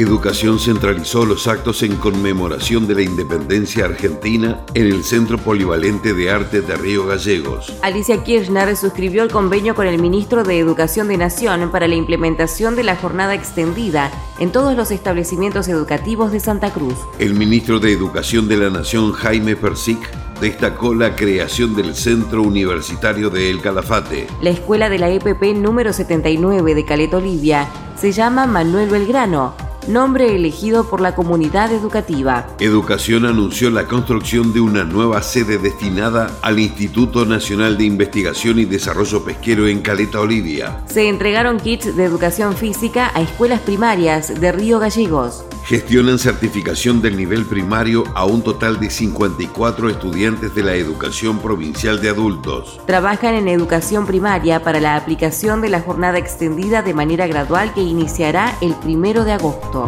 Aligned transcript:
Educación 0.00 0.58
centralizó 0.58 1.26
los 1.26 1.46
actos 1.46 1.82
en 1.82 1.94
conmemoración 1.96 2.86
de 2.86 2.94
la 2.94 3.02
independencia 3.02 3.84
argentina 3.84 4.64
en 4.72 4.86
el 4.86 5.04
Centro 5.04 5.36
Polivalente 5.36 6.14
de 6.14 6.30
Arte 6.30 6.62
de 6.62 6.74
Río 6.74 7.04
Gallegos. 7.04 7.74
Alicia 7.82 8.24
Kirchner 8.24 8.74
suscribió 8.76 9.22
el 9.22 9.30
convenio 9.30 9.74
con 9.74 9.86
el 9.86 10.00
ministro 10.00 10.42
de 10.42 10.58
Educación 10.58 11.08
de 11.08 11.18
Nación 11.18 11.70
para 11.70 11.86
la 11.86 11.96
implementación 11.96 12.76
de 12.76 12.84
la 12.84 12.96
jornada 12.96 13.34
extendida 13.34 14.10
en 14.38 14.52
todos 14.52 14.74
los 14.74 14.90
establecimientos 14.90 15.68
educativos 15.68 16.32
de 16.32 16.40
Santa 16.40 16.72
Cruz. 16.72 16.94
El 17.18 17.34
ministro 17.34 17.78
de 17.78 17.92
Educación 17.92 18.48
de 18.48 18.56
la 18.56 18.70
Nación, 18.70 19.12
Jaime 19.12 19.54
Persic, 19.54 20.00
destacó 20.40 20.94
la 20.94 21.14
creación 21.14 21.76
del 21.76 21.94
Centro 21.94 22.42
Universitario 22.42 23.28
de 23.28 23.50
El 23.50 23.60
Calafate. 23.60 24.28
La 24.40 24.48
escuela 24.48 24.88
de 24.88 24.98
la 24.98 25.10
EPP 25.10 25.56
número 25.56 25.92
79 25.92 26.74
de 26.74 26.84
Caleta 26.86 27.18
Olivia 27.18 27.68
se 28.00 28.12
llama 28.12 28.46
Manuel 28.46 28.88
Belgrano 28.88 29.68
nombre 29.92 30.34
elegido 30.34 30.88
por 30.88 31.00
la 31.00 31.14
comunidad 31.14 31.72
educativa. 31.72 32.46
Educación 32.58 33.26
anunció 33.26 33.70
la 33.70 33.86
construcción 33.86 34.52
de 34.52 34.60
una 34.60 34.84
nueva 34.84 35.22
sede 35.22 35.58
destinada 35.58 36.30
al 36.42 36.58
Instituto 36.58 37.24
Nacional 37.24 37.76
de 37.76 37.84
Investigación 37.84 38.58
y 38.58 38.64
Desarrollo 38.64 39.24
Pesquero 39.24 39.66
en 39.66 39.80
Caleta 39.80 40.20
Olivia. 40.20 40.82
Se 40.86 41.08
entregaron 41.08 41.58
kits 41.58 41.96
de 41.96 42.04
educación 42.04 42.56
física 42.56 43.10
a 43.14 43.20
escuelas 43.20 43.60
primarias 43.60 44.40
de 44.40 44.52
Río 44.52 44.78
Gallegos. 44.78 45.44
Gestionan 45.64 46.18
certificación 46.18 47.00
del 47.00 47.16
nivel 47.16 47.44
primario 47.44 48.04
a 48.14 48.24
un 48.24 48.42
total 48.42 48.80
de 48.80 48.90
54 48.90 49.88
estudiantes 49.88 50.54
de 50.54 50.62
la 50.64 50.74
educación 50.74 51.38
provincial 51.38 52.00
de 52.00 52.08
adultos. 52.08 52.80
Trabajan 52.86 53.34
en 53.34 53.46
educación 53.46 54.06
primaria 54.06 54.64
para 54.64 54.80
la 54.80 54.96
aplicación 54.96 55.60
de 55.60 55.68
la 55.68 55.80
jornada 55.80 56.18
extendida 56.18 56.82
de 56.82 56.94
manera 56.94 57.26
gradual 57.26 57.72
que 57.72 57.82
iniciará 57.82 58.56
el 58.60 58.74
primero 58.74 59.24
de 59.24 59.32
agosto. 59.32 59.79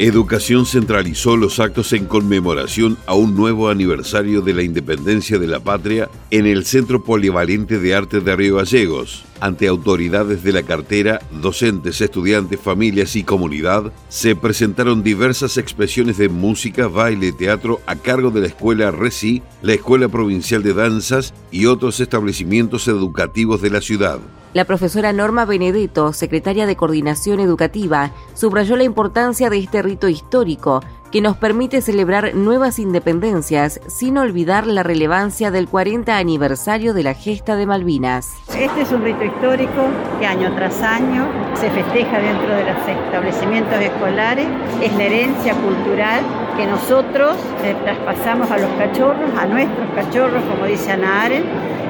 Educación 0.00 0.64
centralizó 0.64 1.36
los 1.36 1.58
actos 1.58 1.92
en 1.92 2.06
conmemoración 2.06 2.96
a 3.06 3.14
un 3.14 3.34
nuevo 3.34 3.68
aniversario 3.68 4.42
de 4.42 4.54
la 4.54 4.62
independencia 4.62 5.40
de 5.40 5.48
la 5.48 5.58
patria 5.58 6.08
en 6.30 6.46
el 6.46 6.64
Centro 6.64 7.02
Polivalente 7.02 7.80
de 7.80 7.96
Arte 7.96 8.20
de 8.20 8.36
Río 8.36 8.56
Gallegos. 8.56 9.24
Ante 9.40 9.68
autoridades 9.68 10.42
de 10.42 10.52
la 10.52 10.64
cartera, 10.64 11.20
docentes, 11.30 12.00
estudiantes, 12.00 12.58
familias 12.58 13.14
y 13.14 13.22
comunidad, 13.22 13.92
se 14.08 14.34
presentaron 14.34 15.04
diversas 15.04 15.58
expresiones 15.58 16.18
de 16.18 16.28
música, 16.28 16.88
baile, 16.88 17.30
teatro 17.30 17.80
a 17.86 17.94
cargo 17.94 18.30
de 18.30 18.40
la 18.40 18.46
Escuela 18.48 18.90
RECI, 18.90 19.42
la 19.62 19.74
Escuela 19.74 20.08
Provincial 20.08 20.64
de 20.64 20.74
Danzas 20.74 21.34
y 21.52 21.66
otros 21.66 22.00
establecimientos 22.00 22.88
educativos 22.88 23.62
de 23.62 23.70
la 23.70 23.80
ciudad. 23.80 24.18
La 24.54 24.64
profesora 24.64 25.12
Norma 25.12 25.44
Benedetto, 25.44 26.12
secretaria 26.12 26.66
de 26.66 26.74
Coordinación 26.74 27.38
Educativa, 27.38 28.12
subrayó 28.34 28.76
la 28.76 28.84
importancia 28.84 29.50
de 29.50 29.58
este 29.58 29.82
rito 29.82 30.08
histórico 30.08 30.82
que 31.10 31.20
nos 31.20 31.36
permite 31.36 31.80
celebrar 31.80 32.34
nuevas 32.34 32.78
independencias 32.78 33.80
sin 33.86 34.18
olvidar 34.18 34.66
la 34.66 34.82
relevancia 34.82 35.50
del 35.50 35.68
40 35.68 36.16
aniversario 36.16 36.94
de 36.94 37.02
la 37.02 37.14
gesta 37.14 37.56
de 37.56 37.66
Malvinas. 37.66 38.34
Este 38.56 38.82
es 38.82 38.92
un 38.92 39.02
rito 39.02 39.24
histórico 39.24 39.88
que 40.20 40.26
año 40.26 40.54
tras 40.54 40.82
año 40.82 41.26
se 41.54 41.70
festeja 41.70 42.18
dentro 42.18 42.54
de 42.54 42.64
los 42.64 42.88
establecimientos 42.88 43.80
escolares, 43.80 44.46
es 44.82 44.94
la 44.96 45.04
herencia 45.04 45.54
cultural 45.54 46.22
que 46.56 46.66
nosotros 46.66 47.36
eh, 47.64 47.74
traspasamos 47.84 48.50
a 48.50 48.58
los 48.58 48.70
cachorros, 48.72 49.30
a 49.38 49.46
nuestros 49.46 49.88
cachorros, 49.94 50.42
como 50.44 50.66
dice 50.66 50.92
Ana 50.92 51.22
Aren, 51.22 51.44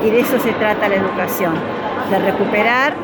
y 0.04 0.10
de 0.10 0.20
eso 0.20 0.38
se 0.38 0.52
trata 0.52 0.88
la 0.88 0.96
educación 0.96 1.54
de 2.10 2.18
recuperar, 2.18 2.94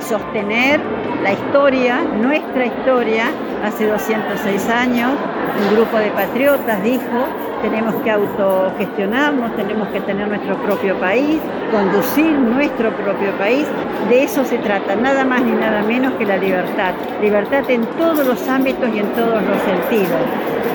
sostener 0.00 0.80
la 1.22 1.32
historia, 1.32 2.02
nuestra 2.02 2.66
historia, 2.66 3.26
hace 3.64 3.86
206 3.86 4.68
años, 4.68 5.12
un 5.58 5.76
grupo 5.76 5.98
de 5.98 6.10
patriotas 6.10 6.82
dijo, 6.82 7.26
tenemos 7.62 7.94
que 8.02 8.10
autogestionarnos, 8.10 9.54
tenemos 9.56 9.88
que 9.88 10.00
tener 10.00 10.28
nuestro 10.28 10.56
propio 10.56 10.96
país, 10.96 11.38
conducir 11.70 12.32
nuestro 12.32 12.90
propio 12.90 13.30
país. 13.38 13.66
De 14.08 14.24
eso 14.24 14.44
se 14.44 14.58
trata, 14.58 14.96
nada 14.96 15.24
más 15.24 15.42
ni 15.42 15.52
nada 15.52 15.82
menos 15.82 16.14
que 16.14 16.26
la 16.26 16.36
libertad. 16.36 16.94
Libertad 17.20 17.68
en 17.70 17.84
todos 17.98 18.26
los 18.26 18.48
ámbitos 18.48 18.88
y 18.94 18.98
en 18.98 19.06
todos 19.12 19.42
los 19.42 19.58
sentidos. 19.62 20.20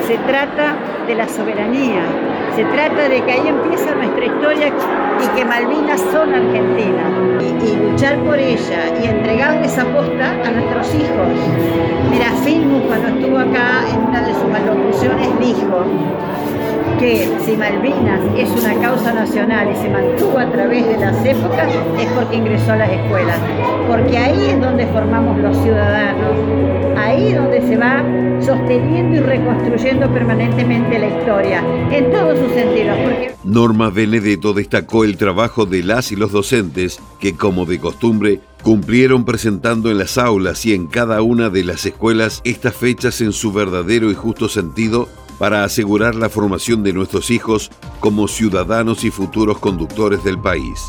Se 0.07 0.17
trata 0.19 0.75
de 1.05 1.15
la 1.15 1.27
soberanía, 1.27 2.03
se 2.55 2.63
trata 2.63 3.09
de 3.09 3.21
que 3.21 3.31
ahí 3.31 3.47
empieza 3.47 3.93
nuestra 3.93 4.25
historia 4.25 4.67
y 4.67 5.35
que 5.35 5.45
Malvinas 5.45 5.99
son 6.11 6.33
argentinas. 6.33 7.11
Y, 7.41 7.75
luchar 7.75 8.17
por 8.19 8.37
ella 8.37 8.93
y 9.01 9.07
entregarle 9.07 9.65
esa 9.65 9.83
posta 9.85 10.31
a 10.31 10.51
nuestros 10.51 10.93
hijos. 10.95 11.76
Cuando 12.87 13.07
estuvo 13.07 13.37
acá 13.37 13.83
en 13.93 14.01
una 14.07 14.21
de 14.21 14.33
sus 14.33 14.53
alocuciones 14.53 15.27
dijo, 15.39 15.83
que 16.99 17.29
si 17.45 17.55
Malvinas 17.55 18.21
es 18.35 18.49
una 18.49 18.73
causa 18.81 19.13
nacional 19.13 19.69
y 19.71 19.75
se 19.75 19.89
mantuvo 19.89 20.39
a 20.39 20.49
través 20.49 20.87
de 20.87 20.97
las 20.97 21.23
épocas, 21.23 21.67
es 21.99 22.11
porque 22.13 22.37
ingresó 22.37 22.71
a 22.71 22.77
las 22.77 22.91
escuelas. 22.91 23.39
Porque 23.87 24.17
ahí 24.17 24.49
es 24.49 24.59
donde 24.59 24.87
formamos 24.87 25.37
los 25.37 25.55
ciudadanos, 25.57 26.97
ahí 26.97 27.27
es 27.27 27.35
donde 27.35 27.61
se 27.61 27.77
va 27.77 28.03
sosteniendo 28.41 29.17
y 29.17 29.19
reconstruyendo 29.19 30.11
permanentemente 30.11 30.97
la 30.97 31.07
historia, 31.07 31.63
en 31.91 32.11
todos 32.11 32.39
sus 32.39 32.51
sentidos. 32.53 32.97
Norma 33.43 33.89
Benedetto 33.89 34.53
destacó 34.53 35.03
el 35.03 35.17
trabajo 35.17 35.65
de 35.65 35.83
las 35.83 36.11
y 36.11 36.15
los 36.15 36.31
docentes 36.31 36.99
que, 37.19 37.35
como 37.35 37.65
de 37.65 37.79
costumbre, 37.79 38.41
cumplieron 38.63 39.25
presentando 39.25 39.89
en 39.91 39.97
las 39.97 40.17
aulas 40.17 40.65
y 40.65 40.73
en 40.73 40.87
cada 40.87 41.21
una 41.21 41.49
de 41.49 41.63
las 41.63 41.85
escuelas 41.85 42.41
estas 42.43 42.75
fechas 42.75 43.21
en 43.21 43.33
su 43.33 43.51
verdadero 43.51 44.11
y 44.11 44.15
justo 44.15 44.49
sentido 44.49 45.07
para 45.37 45.63
asegurar 45.63 46.15
la 46.15 46.29
formación 46.29 46.83
de 46.83 46.93
nuestros 46.93 47.29
hijos 47.29 47.69
como 47.99 48.27
ciudadanos 48.27 49.03
y 49.03 49.11
futuros 49.11 49.59
conductores 49.59 50.23
del 50.23 50.39
país. 50.39 50.79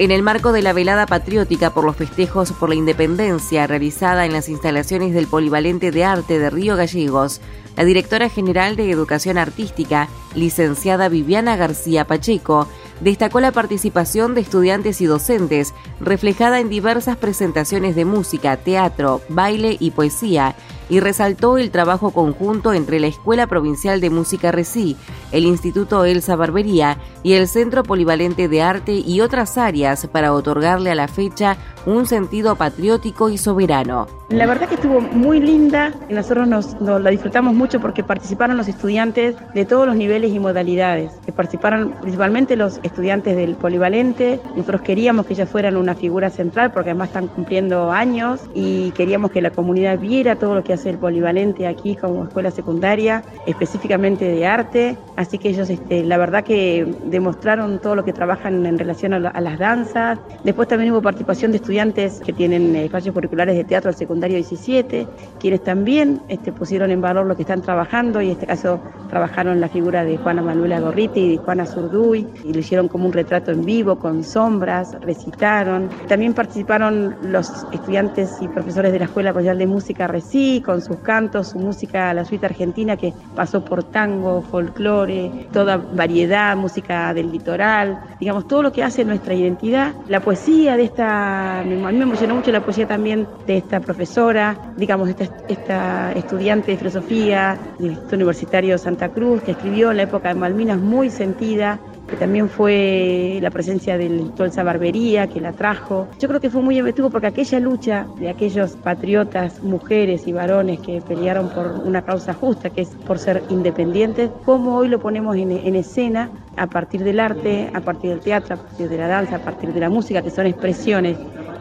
En 0.00 0.10
el 0.10 0.22
marco 0.22 0.52
de 0.52 0.62
la 0.62 0.72
velada 0.72 1.04
patriótica 1.04 1.74
por 1.74 1.84
los 1.84 1.94
festejos 1.94 2.52
por 2.52 2.70
la 2.70 2.74
independencia 2.74 3.66
realizada 3.66 4.24
en 4.24 4.32
las 4.32 4.48
instalaciones 4.48 5.12
del 5.12 5.26
Polivalente 5.26 5.90
de 5.90 6.04
Arte 6.04 6.38
de 6.38 6.48
Río 6.48 6.74
Gallegos, 6.74 7.42
la 7.76 7.84
directora 7.84 8.30
general 8.30 8.76
de 8.76 8.90
Educación 8.90 9.36
Artística, 9.36 10.08
licenciada 10.34 11.10
Viviana 11.10 11.56
García 11.56 12.06
Pacheco, 12.06 12.66
destacó 13.02 13.40
la 13.40 13.52
participación 13.52 14.34
de 14.34 14.40
estudiantes 14.40 15.02
y 15.02 15.04
docentes, 15.04 15.74
reflejada 16.00 16.60
en 16.60 16.70
diversas 16.70 17.18
presentaciones 17.18 17.94
de 17.94 18.06
música, 18.06 18.56
teatro, 18.56 19.20
baile 19.28 19.76
y 19.78 19.90
poesía, 19.90 20.56
y 20.90 21.00
resaltó 21.00 21.56
el 21.56 21.70
trabajo 21.70 22.10
conjunto 22.10 22.74
entre 22.74 23.00
la 23.00 23.06
Escuela 23.06 23.46
Provincial 23.46 24.00
de 24.00 24.10
Música 24.10 24.52
RECI, 24.52 24.96
el 25.32 25.44
Instituto 25.44 26.04
Elsa 26.04 26.36
Barbería 26.36 26.98
y 27.22 27.34
el 27.34 27.48
Centro 27.48 27.84
Polivalente 27.84 28.48
de 28.48 28.60
Arte 28.60 28.92
y 28.92 29.20
otras 29.20 29.56
áreas 29.56 30.06
para 30.08 30.34
otorgarle 30.34 30.90
a 30.90 30.94
la 30.94 31.08
fecha 31.08 31.56
un 31.86 32.06
sentido 32.06 32.56
patriótico 32.56 33.30
y 33.30 33.38
soberano. 33.38 34.06
La 34.30 34.46
verdad 34.46 34.68
que 34.68 34.76
estuvo 34.76 35.00
muy 35.00 35.40
linda 35.40 35.92
y 36.08 36.14
nosotros 36.14 36.46
nos, 36.46 36.80
la 36.80 37.10
disfrutamos 37.10 37.52
mucho 37.52 37.80
porque 37.80 38.04
participaron 38.04 38.56
los 38.56 38.68
estudiantes 38.68 39.34
de 39.54 39.64
todos 39.64 39.86
los 39.88 39.96
niveles 39.96 40.32
y 40.32 40.38
modalidades. 40.38 41.12
Participaron 41.34 41.94
principalmente 42.00 42.54
los 42.54 42.78
estudiantes 42.84 43.34
del 43.36 43.56
polivalente. 43.56 44.40
Nosotros 44.54 44.82
queríamos 44.82 45.26
que 45.26 45.32
ellas 45.32 45.48
fueran 45.48 45.76
una 45.76 45.94
figura 45.94 46.30
central 46.30 46.70
porque 46.72 46.90
además 46.90 47.08
están 47.08 47.26
cumpliendo 47.26 47.90
años 47.90 48.40
y 48.54 48.92
queríamos 48.92 49.32
que 49.32 49.42
la 49.42 49.50
comunidad 49.50 49.98
viera 49.98 50.36
todo 50.36 50.54
lo 50.54 50.62
que 50.62 50.74
hace 50.80 50.90
el 50.90 50.98
polivalente 50.98 51.66
aquí 51.66 51.94
como 51.94 52.24
escuela 52.24 52.50
secundaria, 52.50 53.22
específicamente 53.46 54.24
de 54.24 54.46
arte. 54.46 54.96
Así 55.16 55.36
que 55.36 55.50
ellos, 55.50 55.68
este, 55.68 56.02
la 56.04 56.16
verdad 56.16 56.42
que 56.42 56.86
demostraron 57.04 57.78
todo 57.80 57.94
lo 57.94 58.04
que 58.04 58.14
trabajan 58.14 58.64
en 58.64 58.78
relación 58.78 59.12
a, 59.12 59.40
las 59.40 59.58
danzas. 59.58 60.18
Después 60.42 60.68
también 60.68 60.92
hubo 60.92 61.02
participación 61.02 61.50
de 61.52 61.58
estudiantes 61.58 62.20
que 62.20 62.32
tienen 62.32 62.74
eh, 62.74 62.86
espacios 62.86 63.14
curriculares 63.14 63.56
de 63.56 63.64
teatro 63.64 63.90
al 63.90 63.94
secundario 63.94 64.36
17, 64.36 65.06
quienes 65.38 65.62
también 65.62 66.22
este, 66.28 66.50
pusieron 66.50 66.90
en 66.90 67.02
valor 67.02 67.26
lo 67.26 67.36
que 67.36 67.42
están 67.42 67.60
trabajando 67.60 68.22
y 68.22 68.26
en 68.26 68.32
este 68.32 68.46
caso 68.46 68.80
trabajaron 69.10 69.60
la 69.60 69.68
figura 69.68 70.04
de 70.04 70.16
Juana 70.16 70.40
Manuela 70.40 70.80
Gorriti 70.80 71.20
y 71.20 71.30
de 71.32 71.36
Juana 71.38 71.66
Zurduy 71.66 72.26
y 72.44 72.54
lo 72.54 72.60
hicieron 72.60 72.88
como 72.88 73.06
un 73.06 73.12
retrato 73.12 73.50
en 73.50 73.64
vivo 73.64 73.98
con 73.98 74.24
sombras, 74.24 74.96
recitaron. 75.02 75.90
También 76.08 76.32
participaron 76.32 77.16
los 77.22 77.66
estudiantes 77.72 78.38
y 78.40 78.48
profesores 78.48 78.92
de 78.92 79.00
la 79.00 79.04
Escuela 79.04 79.32
Royal 79.32 79.58
de 79.58 79.66
Música 79.66 80.06
RECI 80.06 80.62
con 80.70 80.82
sus 80.82 80.98
cantos, 80.98 81.48
su 81.48 81.58
música, 81.58 82.14
la 82.14 82.24
suite 82.24 82.46
argentina 82.46 82.96
que 82.96 83.12
pasó 83.34 83.64
por 83.64 83.82
tango, 83.82 84.40
folclore, 84.40 85.48
toda 85.52 85.76
variedad, 85.78 86.56
música 86.56 87.12
del 87.12 87.32
litoral, 87.32 88.00
digamos, 88.20 88.46
todo 88.46 88.62
lo 88.62 88.72
que 88.72 88.84
hace 88.84 89.04
nuestra 89.04 89.34
identidad. 89.34 89.94
La 90.08 90.20
poesía 90.20 90.76
de 90.76 90.84
esta, 90.84 91.58
a 91.58 91.64
mí 91.64 91.74
me 91.74 92.02
emocionó 92.02 92.36
mucho 92.36 92.52
la 92.52 92.60
poesía 92.60 92.86
también 92.86 93.26
de 93.48 93.56
esta 93.56 93.80
profesora, 93.80 94.56
digamos, 94.76 95.08
esta, 95.08 95.24
esta 95.48 96.12
estudiante 96.12 96.70
de 96.70 96.76
filosofía 96.76 97.58
del 97.80 97.88
Instituto 97.90 98.14
Universitario 98.14 98.78
Santa 98.78 99.08
Cruz, 99.08 99.42
que 99.42 99.50
escribió 99.50 99.90
en 99.90 99.96
la 99.96 100.04
época 100.04 100.28
de 100.28 100.36
Malvinas 100.36 100.78
muy 100.78 101.10
sentida, 101.10 101.80
también 102.16 102.48
fue 102.48 103.38
la 103.40 103.50
presencia 103.50 103.98
del 103.98 104.32
Tolsa 104.32 104.62
Barbería 104.62 105.26
que 105.28 105.40
la 105.40 105.52
trajo. 105.52 106.08
Yo 106.18 106.28
creo 106.28 106.40
que 106.40 106.50
fue 106.50 106.62
muy 106.62 106.78
emotivo 106.78 107.10
porque 107.10 107.28
aquella 107.28 107.60
lucha 107.60 108.06
de 108.18 108.28
aquellos 108.28 108.72
patriotas, 108.76 109.62
mujeres 109.62 110.26
y 110.26 110.32
varones 110.32 110.80
que 110.80 111.00
pelearon 111.00 111.48
por 111.50 111.82
una 111.84 112.02
causa 112.02 112.34
justa, 112.34 112.70
que 112.70 112.82
es 112.82 112.88
por 113.06 113.18
ser 113.18 113.42
independientes, 113.50 114.30
como 114.44 114.76
hoy 114.76 114.88
lo 114.88 115.00
ponemos 115.00 115.36
en, 115.36 115.50
en 115.52 115.76
escena 115.76 116.30
a 116.56 116.66
partir 116.66 117.04
del 117.04 117.20
arte, 117.20 117.70
a 117.72 117.80
partir 117.80 118.10
del 118.10 118.20
teatro, 118.20 118.54
a 118.54 118.58
partir 118.58 118.88
de 118.88 118.98
la 118.98 119.08
danza, 119.08 119.36
a 119.36 119.40
partir 119.40 119.72
de 119.72 119.80
la 119.80 119.88
música, 119.88 120.22
que 120.22 120.30
son 120.30 120.46
expresiones 120.46 121.16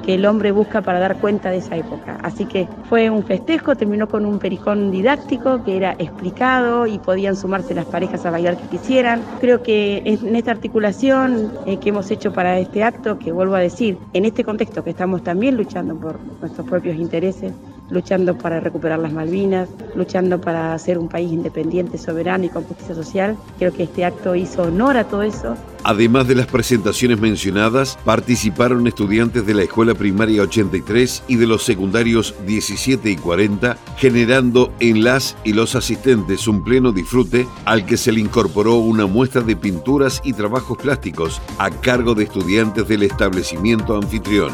que 0.10 0.16
el 0.16 0.26
hombre 0.26 0.52
busca 0.52 0.82
para 0.82 0.98
dar 0.98 1.18
cuenta 1.18 1.52
de 1.52 1.58
esa 1.58 1.76
época. 1.76 2.18
Así 2.24 2.46
que 2.46 2.68
fue 2.90 3.12
un 3.12 3.24
festejo, 3.24 3.76
terminó 3.76 4.08
con 4.08 4.26
un 4.26 4.40
pericón 4.40 4.90
didáctico 4.90 5.64
que 5.64 5.78
era 5.78 5.96
explicado 6.00 6.88
y 6.88 6.98
podían 6.98 7.36
sumarse 7.36 7.76
las 7.76 7.86
parejas 7.86 8.26
a 8.26 8.32
bailar 8.32 8.58
que 8.58 8.68
quisieran. 8.70 9.22
Creo 9.40 9.62
que 9.62 10.02
en 10.04 10.36
esta 10.36 10.50
articulación 10.50 11.54
eh, 11.68 11.78
que 11.78 11.90
hemos 11.90 12.10
hecho 12.10 12.34
para 12.34 12.58
este 12.58 12.84
acto, 12.84 13.20
que 13.20 13.32
vuelvo 13.32 13.54
a 13.54 13.60
decir, 13.60 14.00
en 14.14 14.26
este 14.26 14.44
contexto 14.44 14.84
que 14.84 14.90
estamos 14.90 15.24
también 15.24 15.56
luchando 15.56 15.96
por 15.96 16.20
nuestros 16.42 16.68
propios 16.68 16.98
intereses, 16.98 17.54
luchando 17.90 18.38
para 18.38 18.60
recuperar 18.60 19.00
las 19.00 19.14
Malvinas, 19.14 19.70
luchando 19.96 20.40
para 20.40 20.78
ser 20.78 20.98
un 20.98 21.10
país 21.10 21.32
independiente, 21.32 21.98
soberano 21.98 22.46
y 22.46 22.50
con 22.50 22.64
justicia 22.64 22.96
social. 22.96 23.38
Creo 23.58 23.74
que 23.74 23.84
este 23.84 24.06
acto 24.06 24.36
hizo 24.36 24.64
honor 24.64 24.98
a 24.98 25.06
todo 25.06 25.24
eso. 25.24 25.56
Además 25.84 26.28
de 26.28 26.36
las 26.36 26.48
presentaciones 26.48 27.20
mencionadas, 27.20 27.98
participaron 28.04 28.86
estudiantes 28.86 29.46
de 29.46 29.54
la 29.54 29.64
Escuela 29.64 29.96
Primaria 29.96 30.42
83 30.42 31.24
y 31.28 31.38
de 31.38 31.48
los 31.48 31.64
secundarios 31.64 32.36
17 32.46 33.10
y 33.10 33.16
40, 33.16 33.78
generando 33.98 34.74
en 34.80 35.04
las 35.04 35.38
y 35.44 35.54
los 35.54 35.76
asistentes 35.76 36.48
un 36.48 36.64
pleno 36.64 36.92
disfrute 36.92 37.48
al 37.66 37.86
que 37.86 37.98
se 37.98 38.12
le 38.12 38.20
incorporó 38.20 38.76
una 38.76 39.06
muestra 39.06 39.42
de 39.42 39.56
pinturas 39.56 40.22
y 40.24 40.34
trabajos 40.34 40.78
plásticos 40.78 41.42
a 41.58 41.70
cargo 41.70 42.14
de 42.14 42.26
estudiantes 42.26 42.88
del 42.88 43.04
establecimiento 43.04 43.96
anfitrión. 43.96 44.52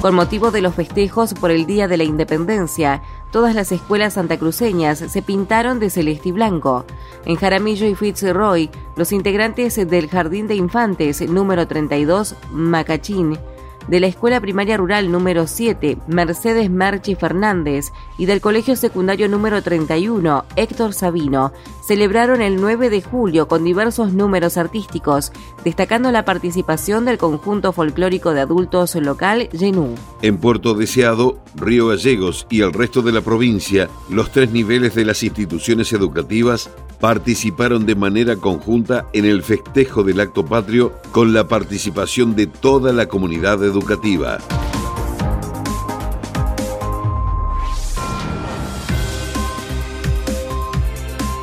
Con 0.00 0.14
motivo 0.14 0.50
de 0.50 0.60
los 0.60 0.74
festejos 0.74 1.34
por 1.34 1.50
el 1.50 1.66
Día 1.66 1.88
de 1.88 1.96
la 1.96 2.04
Independencia, 2.04 3.02
todas 3.32 3.54
las 3.54 3.72
escuelas 3.72 4.14
santacruceñas 4.14 4.98
se 4.98 5.22
pintaron 5.22 5.80
de 5.80 5.90
celeste 5.90 6.28
y 6.28 6.32
blanco. 6.32 6.84
En 7.24 7.36
Jaramillo 7.36 7.86
y 7.86 7.94
Fitzroy, 7.94 8.70
los 8.94 9.10
integrantes 9.10 9.74
del 9.88 10.08
Jardín 10.08 10.46
de 10.46 10.54
Infantes 10.54 11.28
número 11.28 11.66
32, 11.66 12.36
Macachín, 12.52 13.38
de 13.88 14.00
la 14.00 14.06
Escuela 14.06 14.40
Primaria 14.40 14.76
Rural 14.76 15.10
número 15.10 15.46
7, 15.46 15.98
Mercedes 16.08 16.70
Merchi 16.70 17.14
Fernández, 17.14 17.92
y 18.18 18.26
del 18.26 18.40
Colegio 18.40 18.76
Secundario 18.76 19.28
número 19.28 19.62
31, 19.62 20.44
Héctor 20.56 20.92
Sabino, 20.92 21.52
celebraron 21.86 22.42
el 22.42 22.56
9 22.60 22.90
de 22.90 23.02
julio 23.02 23.46
con 23.46 23.64
diversos 23.64 24.12
números 24.12 24.56
artísticos, 24.56 25.32
destacando 25.64 26.10
la 26.10 26.24
participación 26.24 27.04
del 27.04 27.18
conjunto 27.18 27.72
folclórico 27.72 28.32
de 28.32 28.40
adultos 28.40 28.94
local 28.96 29.48
Genú. 29.52 29.94
En 30.22 30.38
Puerto 30.38 30.74
Deseado, 30.74 31.38
Río 31.54 31.88
Gallegos 31.88 32.46
y 32.50 32.62
el 32.62 32.72
resto 32.72 33.02
de 33.02 33.12
la 33.12 33.20
provincia, 33.20 33.88
los 34.10 34.32
tres 34.32 34.50
niveles 34.50 34.94
de 34.94 35.04
las 35.04 35.22
instituciones 35.22 35.92
educativas 35.92 36.70
participaron 37.00 37.86
de 37.86 37.94
manera 37.94 38.36
conjunta 38.36 39.06
en 39.12 39.24
el 39.24 39.42
festejo 39.42 40.02
del 40.02 40.20
acto 40.20 40.44
patrio 40.44 40.92
con 41.12 41.32
la 41.32 41.48
participación 41.48 42.34
de 42.36 42.46
toda 42.46 42.92
la 42.92 43.06
comunidad 43.06 43.62
educativa. 43.64 44.38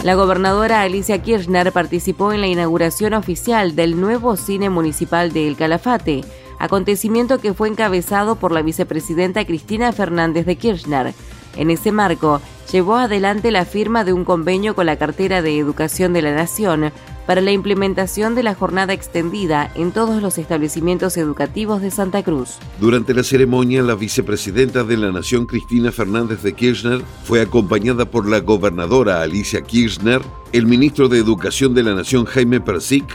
La 0.03 0.15
gobernadora 0.15 0.81
Alicia 0.81 1.21
Kirchner 1.21 1.71
participó 1.71 2.33
en 2.33 2.41
la 2.41 2.47
inauguración 2.47 3.13
oficial 3.13 3.73
del 3.73 4.01
nuevo 4.01 4.35
cine 4.35 4.69
municipal 4.69 5.31
de 5.31 5.47
El 5.47 5.56
Calafate, 5.56 6.25
acontecimiento 6.59 7.39
que 7.39 7.53
fue 7.53 7.69
encabezado 7.69 8.35
por 8.35 8.51
la 8.51 8.61
vicepresidenta 8.61 9.45
Cristina 9.45 9.94
Fernández 9.94 10.45
de 10.45 10.57
Kirchner. 10.57 11.13
En 11.56 11.71
ese 11.71 11.94
marco, 11.94 12.41
llevó 12.71 12.95
adelante 12.95 13.51
la 13.51 13.65
firma 13.65 14.04
de 14.04 14.13
un 14.13 14.25
convenio 14.25 14.75
con 14.75 14.86
la 14.86 14.98
cartera 14.98 15.42
de 15.42 15.57
Educación 15.57 16.13
de 16.13 16.21
la 16.21 16.33
Nación 16.33 16.92
para 17.25 17.42
la 17.42 17.51
implementación 17.51 18.36
de 18.36 18.44
la 18.44 18.56
jornada 18.56 18.94
extendida 18.94 19.71
en 19.75 19.92
todos 19.92 20.21
los 20.21 20.38
establecimientos 20.38 21.18
educativos 21.18 21.81
de 21.81 21.92
Santa 21.92 22.24
Cruz. 22.24 22.57
Durante 22.80 23.13
la 23.13 23.24
ceremonia, 23.24 23.81
la 23.81 23.95
vicepresidenta 23.95 24.83
de 24.83 24.98
la 24.98 25.12
Nación, 25.12 25.45
Cristina 25.45 25.92
Fernández 25.92 26.42
de 26.42 26.54
Kirchner, 26.54 27.01
fue 27.24 27.42
acompañada 27.42 28.06
por 28.06 28.27
la 28.27 28.39
gobernadora 28.39 29.21
Alicia 29.21 29.62
Kirchner, 29.62 30.21
el 30.51 30.66
ministro 30.66 31.07
de 31.07 31.19
Educación 31.19 31.74
de 31.74 31.83
la 31.83 31.95
Nación, 31.95 32.25
Jaime 32.25 32.59
Persic, 32.59 33.06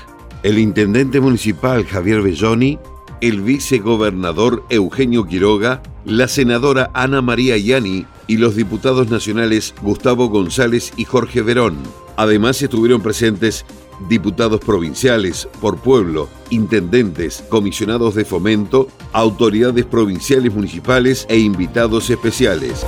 el 0.42 0.58
intendente 0.58 1.20
municipal, 1.20 1.84
Javier 1.84 2.22
Belloni, 2.22 2.78
el 3.20 3.42
vicegobernador 3.42 4.64
Eugenio 4.70 5.24
Quiroga, 5.24 5.82
la 6.04 6.28
senadora 6.28 6.90
Ana 6.94 7.20
María 7.20 7.56
Yani 7.56 8.06
y 8.28 8.36
los 8.36 8.54
diputados 8.54 9.10
nacionales 9.10 9.74
Gustavo 9.82 10.28
González 10.28 10.92
y 10.96 11.04
Jorge 11.04 11.42
Verón. 11.42 11.78
Además 12.16 12.62
estuvieron 12.62 13.02
presentes 13.02 13.64
diputados 14.08 14.60
provinciales 14.60 15.48
por 15.60 15.78
pueblo, 15.78 16.28
intendentes, 16.50 17.42
comisionados 17.48 18.14
de 18.14 18.24
fomento, 18.24 18.88
autoridades 19.12 19.84
provinciales 19.86 20.54
municipales 20.54 21.26
e 21.28 21.38
invitados 21.38 22.08
especiales. 22.10 22.86